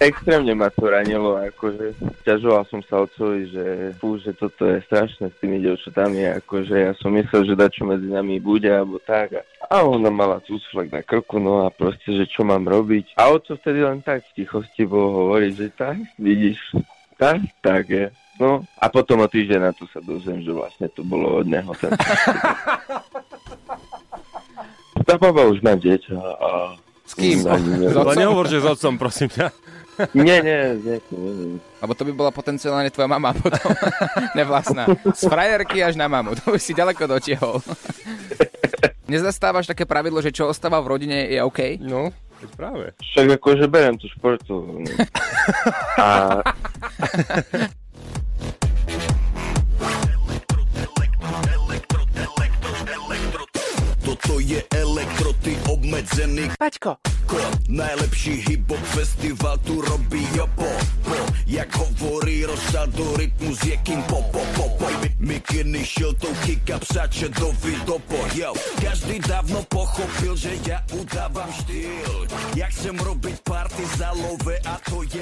extrémne 0.00 0.56
ma 0.56 0.72
to 0.72 0.88
ranilo, 0.88 1.36
akože 1.36 1.92
ťažoval 2.24 2.64
som 2.72 2.80
sa 2.88 3.04
otcovi, 3.04 3.52
že 3.52 3.64
fú, 4.00 4.16
že 4.16 4.32
toto 4.32 4.64
je 4.64 4.80
strašné 4.88 5.28
s 5.28 5.36
tými 5.38 5.60
devčatami, 5.60 6.24
akože 6.40 6.74
ja 6.74 6.92
som 6.96 7.12
myslel, 7.12 7.52
že 7.52 7.60
dačo 7.60 7.84
medzi 7.84 8.08
nami 8.08 8.40
bude, 8.40 8.72
alebo 8.72 8.96
tak. 9.04 9.36
A, 9.36 9.42
a 9.68 9.84
ona 9.84 10.08
mala 10.08 10.40
cucflek 10.40 10.88
na 10.88 11.04
krku, 11.04 11.36
no 11.36 11.68
a 11.68 11.70
proste, 11.70 12.16
že 12.16 12.24
čo 12.24 12.42
mám 12.42 12.64
robiť. 12.64 13.20
A 13.20 13.28
otco 13.28 13.54
vtedy 13.60 13.84
len 13.84 14.00
tak 14.00 14.24
v 14.32 14.42
tichosti 14.42 14.88
bol 14.88 15.12
hovoriť, 15.12 15.52
že 15.52 15.68
tak, 15.76 16.00
vidíš, 16.16 16.58
tak, 17.20 17.44
tak 17.60 17.84
je. 17.92 18.08
No 18.40 18.64
a 18.80 18.88
potom 18.88 19.20
o 19.20 19.28
týždeň 19.28 19.60
na 19.60 19.72
to 19.76 19.84
sa 19.92 20.00
dozviem, 20.00 20.40
že 20.40 20.56
vlastne 20.56 20.88
to 20.96 21.04
bolo 21.04 21.44
od 21.44 21.46
neho. 21.46 21.70
Ten... 21.76 21.92
Tá 25.00 25.18
baba 25.18 25.42
už 25.50 25.58
má 25.58 25.74
dieťa 25.74 26.14
a... 26.14 26.78
S 27.02 27.18
kým? 27.18 27.42
Otcom? 27.42 28.14
Nehovor, 28.14 28.46
že 28.46 28.62
s 28.62 28.66
otcom, 28.78 28.94
prosím 28.94 29.26
ťa. 29.26 29.50
Nie, 30.14 30.40
nie, 30.42 30.58
nie, 30.80 30.96
nie. 31.10 31.58
Lebo 31.80 31.92
to 31.96 32.02
by 32.04 32.12
bola 32.12 32.30
potenciálne 32.32 32.88
tvoja 32.92 33.08
mama 33.08 33.32
potom. 33.32 33.72
Nevlastná. 34.38 34.86
Z 35.12 35.28
frajerky 35.28 35.82
až 35.84 35.96
na 35.96 36.08
mamu. 36.08 36.36
To 36.40 36.54
by 36.54 36.58
si 36.60 36.72
ďaleko 36.72 37.04
dotiehol. 37.08 37.60
Nezastávaš 39.10 39.66
také 39.66 39.84
pravidlo, 39.84 40.22
že 40.22 40.30
čo 40.30 40.46
ostáva 40.46 40.78
v 40.78 40.90
rodine 40.96 41.26
je 41.26 41.42
OK? 41.42 41.82
No, 41.82 42.14
práve. 42.54 42.94
Však 43.02 43.42
akože 43.42 43.66
beriem 43.66 43.98
tú 43.98 44.06
športu. 44.06 44.86
A 45.98 46.40
Toto 54.00 54.40
je 54.42 54.58
elektro, 54.74 55.30
ty 55.44 55.54
obmedzený 55.68 56.50
Paťko. 56.56 57.19
Najlepší 57.68 58.30
hip-hop 58.30 58.82
festival 58.82 59.58
tu 59.58 59.80
robí 59.80 60.28
jopo 60.34 60.66
po. 61.04 61.14
Jak 61.46 61.76
hovorí 61.76 62.44
Rosado, 62.44 63.16
rytmus 63.16 63.62
je 63.62 63.76
kým 63.76 64.02
po, 64.02 64.22
po, 64.22 64.42
po, 64.54 64.68
po. 64.68 65.09
Mikiny 65.20 65.84
šiel 65.84 66.16
tou 66.16 66.32
kika 66.48 66.80
psače 66.80 67.28
do 67.36 67.52
vidopo 67.60 68.16
Yo, 68.32 68.56
každý 68.80 69.20
dávno 69.20 69.60
pochopil, 69.68 70.32
že 70.32 70.56
ja 70.64 70.80
udávam 70.96 71.52
štýl 71.60 72.24
Jak 72.56 72.72
chcem 72.72 72.96
robiť 72.96 73.36
party 73.44 73.84
za 74.00 74.16
love 74.16 74.56
a 74.64 74.80
to 74.80 75.04
je. 75.04 75.20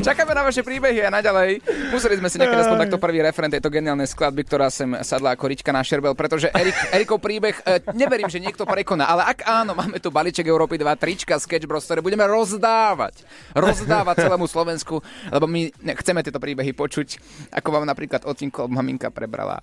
Čakáme 0.00 0.32
na 0.32 0.48
vaše 0.48 0.64
príbehy 0.64 1.04
a 1.04 1.12
naďalej. 1.12 1.60
Museli 1.92 2.16
sme 2.16 2.32
si 2.32 2.40
niekedy 2.40 2.64
aspoň 2.64 2.88
takto 2.88 2.96
prvý 2.96 3.20
referent 3.20 3.52
tejto 3.52 3.68
geniálnej 3.68 4.08
skladby, 4.08 4.48
ktorá 4.48 4.72
sem 4.72 4.88
sadla 5.04 5.36
ako 5.36 5.52
rička 5.52 5.68
na 5.68 5.84
šerbel, 5.84 6.16
pretože 6.16 6.48
Erik, 6.56 6.78
Erikov 6.88 7.20
príbeh, 7.20 7.60
e, 7.60 7.84
neverím, 7.92 8.32
že 8.32 8.40
niekto 8.40 8.64
prekoná, 8.64 9.04
ale 9.04 9.28
ak 9.28 9.44
áno, 9.44 9.76
máme 9.76 10.00
tu 10.00 10.08
balíček 10.08 10.48
Európy 10.48 10.80
2, 10.80 10.96
trička, 10.96 11.36
Sketch 11.36 11.68
Bros, 11.68 11.84
ktoré 11.84 12.00
budeme 12.00 12.24
rozdávať. 12.24 13.20
Rozdávať 13.52 14.24
celému 14.24 14.48
Slovensku, 14.48 15.04
lebo 15.28 15.44
my 15.44 15.68
chceme 16.00 16.24
tieto 16.24 16.40
príbehy 16.40 16.72
počuť, 16.72 17.20
ako 17.52 17.68
vám 17.68 17.84
napríklad 17.84 18.24
Otinko 18.24 18.70
maminka 18.70 19.09
prebrala 19.12 19.60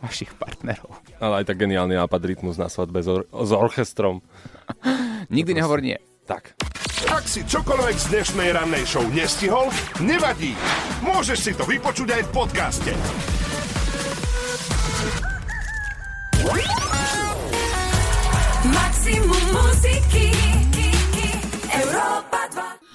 vašich 0.00 0.32
partnerov. 0.36 0.96
Ale 1.20 1.44
aj 1.44 1.52
tak 1.52 1.60
geniálny 1.60 1.94
nápad 1.96 2.20
rytmus 2.24 2.56
na 2.56 2.72
svadbe 2.72 3.04
s, 3.04 3.08
or- 3.08 3.28
s 3.28 3.50
orchestrom. 3.52 4.24
Nikdy 5.34 5.60
nehovor 5.60 5.84
nie. 5.84 6.00
Tak. 6.24 6.56
Ak 7.10 7.24
si 7.24 7.44
čokoľvek 7.44 7.96
z 7.96 8.06
dnešnej 8.12 8.48
rannej 8.52 8.84
show 8.84 9.04
nestihol, 9.08 9.72
nevadí. 10.04 10.56
Môžeš 11.04 11.38
si 11.40 11.52
to 11.56 11.64
vypočuť 11.64 12.08
aj 12.16 12.22
v 12.28 12.30
podcaste. 12.32 12.92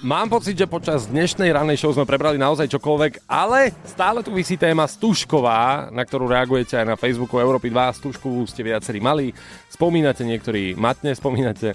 Mám 0.04 0.28
pocit, 0.28 0.60
že 0.60 0.68
počas 0.68 1.08
dnešnej 1.08 1.56
ranej 1.56 1.80
show 1.80 1.88
sme 1.88 2.04
prebrali 2.04 2.36
naozaj 2.36 2.68
čokoľvek, 2.68 3.24
ale 3.32 3.72
stále 3.88 4.20
tu 4.20 4.28
vysí 4.28 4.60
téma 4.60 4.84
Stužková, 4.84 5.88
na 5.88 6.04
ktorú 6.04 6.28
reagujete 6.28 6.76
aj 6.76 6.84
na 6.84 7.00
Facebooku 7.00 7.40
Európy 7.40 7.72
2. 7.72 7.96
Stužkovú 8.04 8.44
ste 8.44 8.60
viacerí 8.60 9.00
mali. 9.00 9.32
Spomínate 9.72 10.20
niektorí 10.20 10.76
matne, 10.76 11.16
spomínate. 11.16 11.72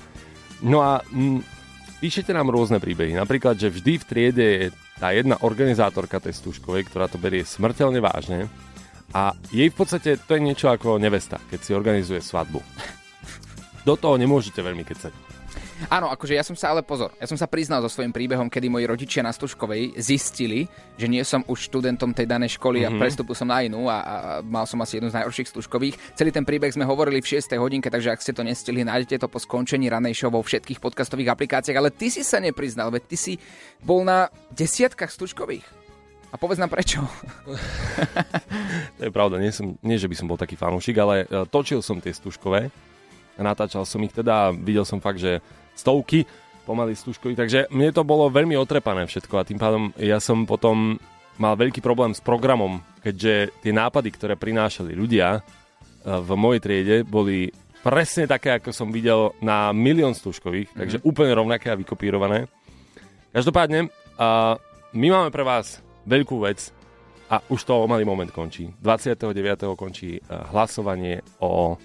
No 0.62 0.86
a 0.86 1.02
mm, 1.02 1.42
píšete 1.98 2.30
nám 2.30 2.54
rôzne 2.54 2.78
príbehy. 2.78 3.18
Napríklad, 3.18 3.58
že 3.58 3.74
vždy 3.74 3.98
v 3.98 4.06
triede 4.06 4.46
je 4.46 4.66
tá 5.02 5.10
jedna 5.18 5.42
organizátorka 5.42 6.22
tej 6.22 6.38
Stužkovej, 6.46 6.94
ktorá 6.94 7.10
to 7.10 7.18
berie 7.18 7.42
smrteľne 7.42 8.06
vážne. 8.06 8.46
A 9.18 9.34
jej 9.50 9.74
v 9.74 9.78
podstate 9.82 10.22
to 10.22 10.38
je 10.38 10.46
niečo 10.46 10.70
ako 10.70 11.02
nevesta, 11.02 11.42
keď 11.50 11.60
si 11.66 11.74
organizuje 11.74 12.22
svadbu. 12.22 12.62
Do 13.90 13.98
toho 13.98 14.14
nemôžete 14.22 14.62
veľmi 14.62 14.86
kecať. 14.86 15.31
Áno, 15.90 16.14
akože 16.14 16.38
ja 16.38 16.46
som 16.46 16.54
sa 16.54 16.70
ale 16.70 16.86
pozor, 16.86 17.10
ja 17.18 17.26
som 17.26 17.34
sa 17.34 17.50
priznal 17.50 17.82
so 17.82 17.90
svojím 17.90 18.14
príbehom, 18.14 18.52
kedy 18.52 18.70
moji 18.70 18.86
rodičia 18.86 19.26
na 19.26 19.34
Stužkovej 19.34 19.98
zistili, 19.98 20.70
že 20.94 21.10
nie 21.10 21.24
som 21.26 21.42
už 21.48 21.72
študentom 21.72 22.14
tej 22.14 22.30
danej 22.30 22.60
školy 22.60 22.84
Mhm. 22.84 22.88
a 22.88 22.90
prestúpil 23.02 23.34
som 23.34 23.50
na 23.50 23.66
inú 23.66 23.90
a, 23.90 23.98
a 23.98 24.16
mal 24.46 24.70
som 24.70 24.78
asi 24.84 25.02
jednu 25.02 25.10
z 25.10 25.18
najhorších 25.18 25.50
Stužkových. 25.50 25.96
Celý 26.14 26.30
ten 26.30 26.46
príbeh 26.46 26.70
sme 26.70 26.86
hovorili 26.86 27.24
v 27.24 27.40
6. 27.40 27.58
hodinke, 27.58 27.90
takže 27.90 28.14
ak 28.14 28.22
ste 28.22 28.36
to 28.36 28.46
nestihli, 28.46 28.86
nájdete 28.86 29.22
to 29.22 29.28
po 29.32 29.42
skončení 29.42 29.90
ranej 29.90 30.14
show 30.14 30.30
vo 30.30 30.46
všetkých 30.46 30.78
podcastových 30.78 31.34
aplikáciách, 31.34 31.78
ale 31.78 31.90
ty 31.90 32.14
si 32.14 32.22
sa 32.22 32.38
nepriznal, 32.38 32.92
veď 32.94 33.04
ty 33.10 33.18
si 33.18 33.34
bol 33.82 34.06
na 34.06 34.30
desiatkách 34.54 35.10
Stužkových. 35.10 35.66
A 36.32 36.40
povedz 36.40 36.64
nám 36.64 36.72
prečo. 36.72 37.04
To 38.98 39.02
je 39.04 39.12
pravda, 39.12 39.42
nie, 39.42 39.52
som, 39.52 39.76
nie 39.82 39.98
že 39.98 40.08
by 40.08 40.16
som 40.16 40.30
bol 40.30 40.38
taký 40.40 40.56
fanúšik, 40.56 40.96
ale 41.02 41.26
e, 41.26 41.44
točil 41.50 41.82
som 41.82 41.98
tie 42.00 42.14
stužkové 42.14 42.70
a 43.36 43.42
natáčal 43.42 43.84
som 43.84 44.00
ich 44.06 44.14
teda, 44.14 44.54
videl 44.54 44.86
som 44.86 45.02
fakt, 45.02 45.18
že 45.20 45.42
stovky 45.82 46.30
pomaly 46.62 46.94
stužkových, 46.94 47.42
takže 47.42 47.60
mne 47.74 47.90
to 47.90 48.06
bolo 48.06 48.30
veľmi 48.30 48.54
otrepané 48.54 49.10
všetko 49.10 49.34
a 49.42 49.48
tým 49.48 49.58
pádom 49.58 49.90
ja 49.98 50.22
som 50.22 50.46
potom 50.46 51.02
mal 51.42 51.58
veľký 51.58 51.82
problém 51.82 52.14
s 52.14 52.22
programom, 52.22 52.86
keďže 53.02 53.66
tie 53.66 53.74
nápady, 53.74 54.14
ktoré 54.14 54.34
prinášali 54.38 54.94
ľudia 54.94 55.38
e, 55.38 55.42
v 56.06 56.30
mojej 56.38 56.62
triede, 56.62 56.96
boli 57.02 57.50
presne 57.82 58.30
také, 58.30 58.62
ako 58.62 58.70
som 58.70 58.94
videl 58.94 59.34
na 59.42 59.74
milión 59.74 60.14
stužkových, 60.14 60.70
takže 60.78 61.02
úplne 61.02 61.34
rovnaké 61.34 61.74
a 61.74 61.80
vykopírované. 61.80 62.46
Každopádne, 63.34 63.90
a 64.22 64.54
my 64.94 65.08
máme 65.10 65.34
pre 65.34 65.42
vás 65.42 65.82
veľkú 66.06 66.46
vec 66.46 66.70
a 67.32 67.42
už 67.50 67.64
to 67.64 67.74
o 67.74 67.90
malý 67.90 68.06
moment 68.06 68.30
končí. 68.30 68.70
29. 68.84 69.34
končí 69.74 70.20
eh, 70.20 70.22
hlasovanie 70.54 71.26
o 71.42 71.80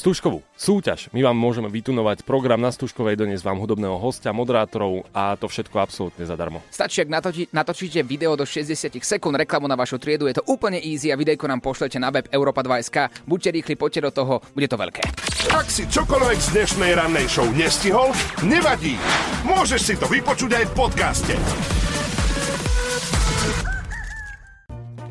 Stužkovú 0.00 0.40
súťaž. 0.56 1.12
My 1.12 1.20
vám 1.20 1.36
môžeme 1.36 1.68
vytunovať 1.68 2.24
program 2.24 2.56
na 2.56 2.72
Stužkovej, 2.72 3.20
doniesť 3.20 3.44
vám 3.44 3.60
hudobného 3.60 4.00
hostia, 4.00 4.32
moderátorov 4.32 5.04
a 5.12 5.36
to 5.36 5.44
všetko 5.44 5.76
absolútne 5.76 6.24
zadarmo. 6.24 6.64
Stačí, 6.72 7.04
ak 7.04 7.12
natočí, 7.12 7.44
natočíte 7.52 8.00
video 8.00 8.32
do 8.32 8.48
60 8.48 8.96
sekúnd 8.96 9.36
reklamu 9.36 9.68
na 9.68 9.76
vašu 9.76 10.00
triedu, 10.00 10.24
je 10.24 10.40
to 10.40 10.44
úplne 10.48 10.80
easy 10.80 11.12
a 11.12 11.20
videjko 11.20 11.44
nám 11.44 11.60
pošlete 11.60 12.00
na 12.00 12.08
web 12.08 12.24
Europa2.sk. 12.32 13.28
Buďte 13.28 13.52
rýchli, 13.52 13.76
poďte 13.76 14.00
do 14.08 14.10
toho, 14.16 14.34
bude 14.56 14.72
to 14.72 14.80
veľké. 14.80 15.04
Ak 15.52 15.68
si 15.68 15.84
čokoľvek 15.84 16.38
z 16.40 16.48
dnešnej 16.56 16.96
rannej 16.96 17.28
show 17.28 17.44
nestihol, 17.52 18.16
nevadí. 18.40 18.96
Môžeš 19.44 19.80
si 19.84 19.94
to 20.00 20.08
vypočuť 20.08 20.50
aj 20.56 20.64
v 20.64 20.72
podcaste. 20.72 21.34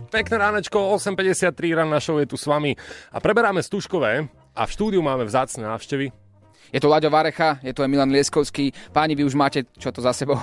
Pekné 0.09 0.35
ránečko, 0.41 0.97
8.53 0.97 1.77
ran 1.77 1.93
na 1.93 2.01
show 2.01 2.17
je 2.17 2.25
tu 2.25 2.33
s 2.33 2.49
vami 2.49 2.73
a 3.13 3.21
preberáme 3.21 3.61
Stužkové 3.61 4.25
a 4.55 4.65
v 4.65 4.73
štúdiu 4.73 5.01
máme 5.01 5.25
vzácne 5.25 5.65
návštevy. 5.65 6.11
Je 6.69 6.77
tu 6.77 6.85
Laďo 6.85 7.09
Varecha, 7.09 7.57
je 7.65 7.73
tu 7.73 7.81
aj 7.81 7.89
Milan 7.89 8.13
Lieskovský. 8.13 8.69
Páni, 8.93 9.17
vy 9.17 9.25
už 9.25 9.33
máte 9.33 9.65
čo 9.81 9.89
to 9.89 10.05
za 10.05 10.13
sebou. 10.13 10.37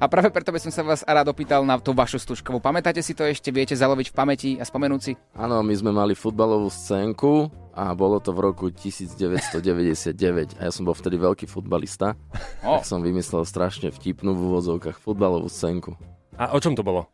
A 0.00 0.08
práve 0.08 0.32
preto 0.32 0.48
by 0.48 0.56
som 0.56 0.72
sa 0.72 0.80
vás 0.80 1.04
rád 1.04 1.28
opýtal 1.28 1.60
na 1.60 1.76
tú 1.76 1.92
vašu 1.92 2.16
stužkovú. 2.16 2.56
Pamätáte 2.56 3.04
si 3.04 3.12
to 3.12 3.20
ešte? 3.28 3.52
Viete 3.52 3.76
zaloviť 3.76 4.08
v 4.08 4.14
pamäti 4.16 4.50
a 4.56 4.64
spomenúť 4.64 5.00
si? 5.04 5.12
Áno, 5.36 5.60
my 5.60 5.74
sme 5.76 5.92
mali 5.92 6.16
futbalovú 6.16 6.72
scénku 6.72 7.52
a 7.76 7.92
bolo 7.92 8.16
to 8.16 8.32
v 8.32 8.48
roku 8.48 8.72
1999 8.72 10.56
a 10.56 10.60
ja 10.64 10.72
som 10.72 10.88
bol 10.88 10.96
vtedy 10.96 11.20
veľký 11.20 11.44
futbalista. 11.44 12.16
O. 12.64 12.80
Tak 12.80 12.88
som 12.88 13.04
vymyslel 13.04 13.44
strašne 13.44 13.92
vtipnú 13.92 14.32
v 14.32 14.40
úvodzovkách 14.48 14.96
futbalovú 14.96 15.52
scénku. 15.52 16.00
A 16.40 16.56
o 16.56 16.58
čom 16.64 16.72
to 16.72 16.80
bolo? 16.80 17.12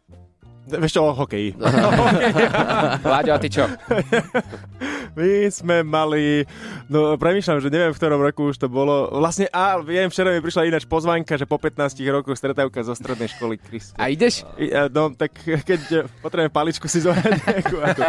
Vieš 0.70 0.96
čo, 0.96 1.02
o 1.04 1.12
hokeji. 1.12 1.58
Láďo, 3.12 3.34
a 3.34 3.38
ty 3.42 3.48
čo? 3.50 3.66
My 5.14 5.46
sme 5.46 5.86
mali, 5.86 6.42
no 6.90 7.14
premýšľam, 7.14 7.62
že 7.62 7.70
neviem 7.70 7.94
v 7.94 7.98
ktorom 7.98 8.18
roku 8.18 8.50
už 8.50 8.58
to 8.58 8.66
bolo. 8.66 9.14
Vlastne, 9.14 9.46
á, 9.54 9.78
viem, 9.78 10.10
včera 10.10 10.34
mi 10.34 10.42
prišla 10.42 10.66
ináč 10.66 10.82
pozvánka, 10.90 11.38
že 11.38 11.46
po 11.46 11.54
15 11.54 12.02
rokoch 12.10 12.34
stretávka 12.34 12.82
zo 12.82 12.98
strednej 12.98 13.30
školy 13.30 13.54
Krist. 13.62 13.94
A 13.94 14.10
ideš? 14.10 14.42
I, 14.58 14.74
a, 14.74 14.90
no, 14.90 15.14
tak 15.14 15.38
keď 15.38 15.80
eh, 15.94 16.02
potrebujem 16.18 16.50
paličku 16.50 16.90
si 16.90 16.98
zohrať 17.06 17.30
nejakú. 17.46 17.76
ako. 17.78 18.02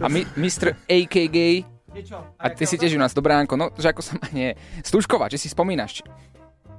A 0.00 0.06
my, 0.08 0.24
Mr. 0.40 0.72
AKG, 0.88 1.68
a 2.40 2.50
ty 2.50 2.66
si 2.66 2.74
tiež 2.74 2.96
u 2.96 3.00
nás, 3.00 3.14
Dobránko, 3.14 3.54
no, 3.54 3.70
že 3.78 3.94
ako 3.94 4.02
sa 4.02 4.18
ma 4.18 4.26
nie... 4.34 4.50
Stužková, 4.82 5.30
či 5.30 5.38
si 5.38 5.46
spomínaš? 5.46 6.02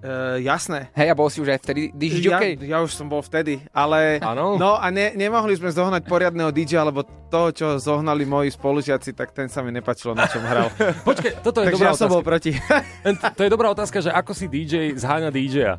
Uh, 0.03 0.37
jasné. 0.43 0.91
Hej, 0.93 1.11
a 1.11 1.15
bol 1.17 1.31
si 1.33 1.41
už 1.41 1.49
aj 1.49 1.59
vtedy 1.65 1.89
DJ 1.95 2.29
Ja, 2.29 2.39
ja 2.43 2.77
už 2.83 2.93
som 2.93 3.09
bol 3.09 3.25
vtedy, 3.25 3.63
ale... 3.73 4.21
Áno? 4.21 4.53
No 4.59 4.77
a 4.77 4.87
ne, 4.93 5.15
nemohli 5.17 5.57
sme 5.57 5.73
zohnať 5.73 6.05
poriadneho 6.05 6.53
DJ, 6.53 6.83
lebo 6.85 7.01
toho, 7.31 7.49
čo 7.49 7.67
zohnali 7.81 8.21
moji 8.21 8.53
spolužiaci, 8.53 9.17
tak 9.17 9.33
ten 9.33 9.49
sa 9.49 9.65
mi 9.65 9.73
nepačilo, 9.73 10.13
na 10.13 10.29
čom 10.29 10.45
hral. 10.45 10.69
Počkej, 11.09 11.41
toto 11.41 11.65
je 11.65 11.73
Takže 11.73 11.77
dobrá 11.81 11.89
ja 11.89 11.97
som 11.97 12.09
bol 12.11 12.21
otázka. 12.21 12.29
proti. 12.29 12.51
To 13.37 13.41
je 13.41 13.49
dobrá 13.49 13.67
otázka, 13.73 13.97
že 14.03 14.13
ako 14.13 14.31
si 14.37 14.45
DJ 14.45 14.93
zháňa 14.93 15.33
DJ-a. 15.33 15.75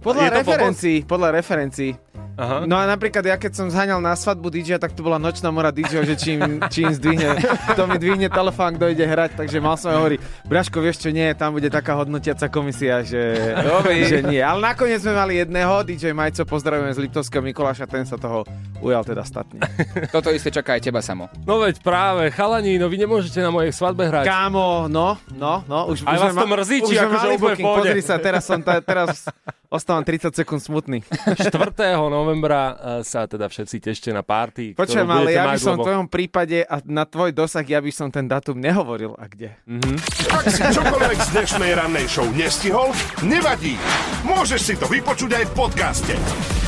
Podľa 0.00 0.42
referencií, 0.42 1.04
podľa 1.04 1.28
referencií. 1.38 1.92
Aha. 2.38 2.62
No 2.70 2.78
a 2.78 2.86
napríklad 2.86 3.26
ja 3.26 3.34
keď 3.34 3.50
som 3.50 3.66
zháňal 3.66 3.98
na 3.98 4.14
svadbu 4.14 4.46
DJ, 4.46 4.78
tak 4.78 4.94
to 4.94 5.02
bola 5.02 5.18
nočná 5.18 5.50
mora 5.50 5.74
DJ, 5.74 6.06
že 6.06 6.14
čím, 6.14 6.62
čím 6.70 6.94
zdvihne, 6.94 7.34
to 7.74 7.82
mi 7.90 7.98
dvihne 7.98 8.30
telefón, 8.30 8.78
kto 8.78 8.94
ide 8.94 9.02
hrať, 9.02 9.34
takže 9.34 9.58
mal 9.58 9.74
som 9.74 9.90
hovorí, 9.98 10.22
Braško, 10.46 10.78
vieš 10.78 11.02
čo, 11.02 11.10
nie, 11.10 11.26
tam 11.34 11.58
bude 11.58 11.66
taká 11.66 11.98
hodnotiaca 11.98 12.46
komisia, 12.46 13.02
že, 13.02 13.34
že 14.14 14.22
nie. 14.22 14.38
Ale 14.38 14.62
nakoniec 14.62 15.02
sme 15.02 15.18
mali 15.18 15.42
jedného, 15.42 15.82
DJ 15.82 16.14
Majco, 16.14 16.46
pozdravujem 16.46 16.94
z 16.94 16.98
Liptovského 17.10 17.42
Mikuláša, 17.42 17.90
ten 17.90 18.06
sa 18.06 18.14
toho 18.14 18.46
ujal 18.78 19.02
teda 19.02 19.26
statne. 19.26 19.58
Toto 20.14 20.30
isté 20.30 20.54
čaká 20.54 20.78
aj 20.78 20.86
teba 20.86 21.02
samo. 21.02 21.26
No 21.42 21.58
veď 21.58 21.82
práve, 21.82 22.30
chalani, 22.30 22.78
no 22.78 22.86
vy 22.86 23.02
nemôžete 23.02 23.42
na 23.42 23.50
mojej 23.50 23.74
svadbe 23.74 24.06
hrať. 24.06 24.30
Kámo, 24.30 24.86
no, 24.86 25.18
no, 25.34 25.66
no, 25.66 25.90
už, 25.90 26.06
Aj 26.06 26.14
už 26.14 26.22
vás 26.22 26.30
sme 26.30 26.38
to 26.38 26.46
ma- 26.46 26.54
mrzí, 26.54 26.76
už 26.86 26.86
či 26.86 26.94
akože 27.02 27.26
mali 27.26 27.34
úplne? 27.34 27.66
Pozri 27.66 28.00
sa, 28.06 28.14
teraz 28.22 28.46
som, 28.46 28.62
ta, 28.62 28.78
teraz 28.78 29.26
ostávam 29.74 30.06
30 30.06 30.30
sekúnd 30.38 30.62
smutný. 30.62 31.02
4. 31.34 31.50
novembra 31.98 32.27
e, 32.36 33.02
sa 33.06 33.24
teda 33.24 33.48
všetci 33.48 33.76
tešte 33.80 34.08
na 34.12 34.20
party, 34.20 34.76
Počujem, 34.76 35.08
ale 35.08 35.32
ja 35.32 35.48
by 35.48 35.56
som 35.56 35.80
v 35.80 35.88
tvojom 35.88 36.06
prípade 36.12 36.66
a 36.68 36.84
na 36.84 37.08
tvoj 37.08 37.32
dosah, 37.32 37.64
ja 37.64 37.80
by 37.80 37.88
som 37.88 38.12
ten 38.12 38.28
datum 38.28 38.60
nehovoril 38.60 39.16
a 39.16 39.24
kde. 39.24 39.56
Mhm. 39.64 39.94
Ak 40.28 40.44
si 40.52 40.60
čokoľvek 40.60 41.18
z 41.24 41.28
dnešnej 41.32 41.72
rannej 41.72 42.06
show 42.10 42.28
nestihol, 42.36 42.92
nevadí. 43.24 43.80
Môžeš 44.28 44.60
si 44.60 44.74
to 44.76 44.84
vypočuť 44.84 45.30
aj 45.40 45.44
v 45.48 45.52
podcaste. 45.56 46.67